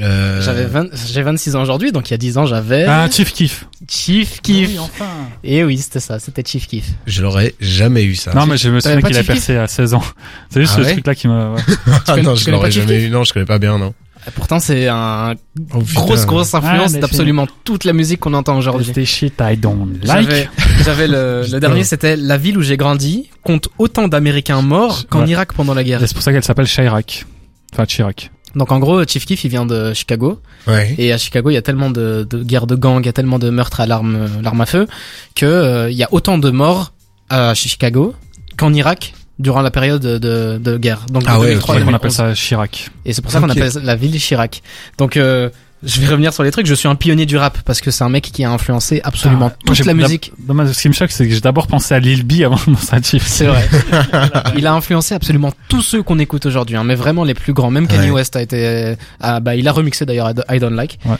[0.00, 0.40] euh...
[0.40, 3.30] J'avais 20 j'ai 26 ans aujourd'hui, donc il y a 10 ans j'avais Ah, Chief
[3.34, 3.66] Keef.
[3.86, 4.70] Chief Kiff.
[4.70, 5.04] Oui, enfin.
[5.44, 6.86] Et oui, c'était ça, c'était Chief Kiff.
[7.06, 8.32] Je l'aurais jamais eu ça.
[8.32, 10.02] Non, mais je me souviens qu'il a percé à 16 ans.
[10.48, 11.60] C'est juste Ah ce ouais truc-là qui m'a, ouais.
[12.06, 13.10] ah non, je l'aurais jamais eu.
[13.10, 13.92] Non, je connais pas bien, non.
[14.26, 15.34] Et Pourtant, c'est un
[15.74, 18.86] Oh, grosse grosse influence d'absolument toute la musique qu'on entend aujourd'hui.
[18.86, 20.48] C'était shit I don't J'avais, like.
[20.84, 25.22] j'avais le, le dernier, c'était la ville où j'ai grandi compte autant d'Américains morts qu'en
[25.22, 25.28] Ouais.
[25.30, 26.02] Irak pendant la guerre.
[26.02, 27.26] Et C'est pour ça qu'elle s'appelle Chirac.
[27.72, 28.30] Enfin, Chirac.
[28.54, 30.40] Donc en gros, Chief Keef, il vient de Chicago.
[30.66, 30.94] Ouais.
[30.98, 33.12] Et à Chicago, il y a tellement de, de guerres de gangs, il y a
[33.14, 34.86] tellement de meurtres à l'arme, euh, l'arme à feu,
[35.34, 36.92] que euh, il y a autant de morts
[37.30, 38.14] à Chicago
[38.58, 41.04] qu'en Irak durant la période de, de, de guerre.
[41.10, 41.94] Donc Ah de ouais, 2003 C'est pour ça qu'on 2011.
[41.94, 42.90] appelle ça Chirac.
[43.04, 44.62] Et c'est pour ça qu'on appelle la ville Chirac.
[44.98, 45.50] Donc euh,
[45.84, 46.66] je vais revenir sur les trucs.
[46.66, 49.50] Je suis un pionnier du rap parce que c'est un mec qui a influencé absolument
[49.52, 50.32] Ah, toute la musique.
[50.38, 52.76] Dommage, ce qui me choque, c'est que j'ai d'abord pensé à Lil B avant de
[52.76, 53.26] penser à Chief.
[53.26, 53.68] C'est vrai.
[54.56, 57.70] il a influencé absolument tous ceux qu'on écoute aujourd'hui, hein, mais vraiment les plus grands.
[57.72, 58.10] Même Kanye Ouais.
[58.12, 60.98] West a été, ah, bah il a remixé d'ailleurs I Don't Like.
[61.04, 61.16] Ouais.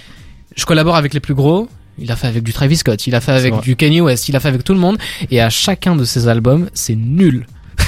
[0.56, 1.68] Je collabore avec les plus gros.
[1.98, 4.34] Il a fait avec du Travis Scott, il a fait avec du Kanye West, il
[4.36, 4.96] a fait avec tout le monde.
[5.30, 7.46] Et à chacun de ses albums, c'est nul.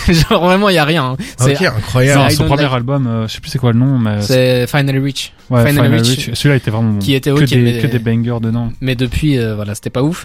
[0.31, 1.05] Genre vraiment, il y a rien.
[1.13, 1.17] hein.
[1.39, 2.31] C'est Ok, incroyable.
[2.33, 4.99] Son premier like- album, euh, je sais plus c'est quoi le nom, mais c'est Finally
[4.99, 5.33] Rich.
[5.51, 6.31] ouais, Final Final Reach, Reach.
[6.35, 8.73] Celui-là était vraiment qui était que, ok, des, mais- que des bangers dedans.
[8.81, 10.25] Mais depuis, euh, voilà, c'était pas ouf.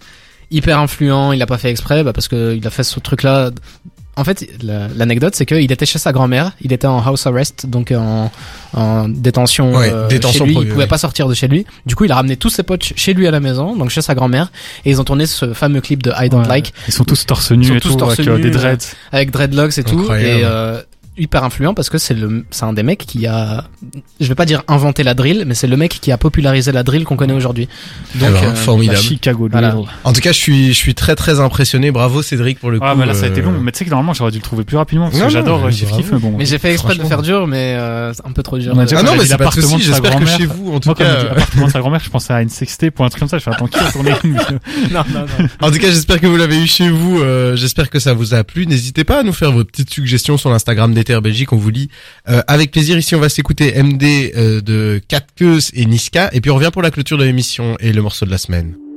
[0.52, 3.52] Hyper influent, il a pas fait exprès, bah, parce que il a fait ce truc-là.
[4.18, 7.66] En fait, la- l'anecdote, c'est qu'il était chez sa grand-mère, il était en house arrest,
[7.68, 8.30] donc en,
[8.74, 10.88] en détention, Ouais, euh, détention chez lui, il pouvait ouais.
[10.88, 11.66] pas sortir de chez lui.
[11.86, 14.02] Du coup, il a ramené tous ses potes chez lui à la maison, donc chez
[14.02, 14.52] sa grand-mère,
[14.84, 16.48] et ils ont tourné ce fameux clip de I Don't Ouais.
[16.50, 18.50] Like Ils sont tous torse nus Ils sont et tous tout, torse avec euh, des
[18.50, 18.96] euh, dreads.
[19.14, 20.00] avec dreadlocks et tout.
[20.00, 20.40] Incroyable.
[20.42, 20.82] Et euh,
[21.20, 23.66] hyper influent parce que c'est le, c'est un des mecs qui a,
[24.20, 26.84] je vais pas dire inventé la drill, mais c'est le mec qui a popularisé la
[26.84, 27.68] drill qu'on connaît aujourd'hui.
[28.16, 29.00] Donc, Eh ben, euh, formidable.
[29.00, 29.76] Chicago Voilà.
[30.04, 31.92] En tout cas, je suis, je suis très très impressionné.
[31.92, 32.86] Bravo Cédric pour le coup.
[32.88, 33.60] Ah, mais là, ça a été euh, long.
[33.60, 35.60] Mais tu sais que normalement, j'aurais dû le trouver plus rapidement parce Non, que j'adore
[35.62, 35.92] mais euh, Chief.
[35.92, 36.36] Kiff, mais bon.
[36.38, 38.74] mais j'ai fait exprès de faire dur, mais euh, c'est un peu trop dur.
[38.76, 39.84] On a déjà Ah non, mais c'est pas de l'appartement souci.
[39.86, 41.06] J'espère que chez vous, en tout Moi, cas.
[41.32, 43.38] appartement de sa grand-mère, je pensais à une sextape ou un truc comme ça.
[43.38, 45.48] Je fais attends, qui a tourné non, non, non.
[45.62, 47.20] En tout cas, j'espère que vous l'avez eu chez vous.
[47.22, 48.66] euh, j'espère que ça vous a plu.
[48.68, 51.54] N'hésitez pas à nous faire vos petites suggestions sur l'Instagram d'Ether Belgique.
[51.54, 51.90] On vous lit
[52.28, 52.98] euh, avec plaisir.
[52.98, 54.04] Ici, on va s'écouter MD
[54.36, 56.30] euh, de 4 Queues et Niska.
[56.34, 58.89] Et puis, on revient pour la clôture de l'émission et le morceau de la semaine.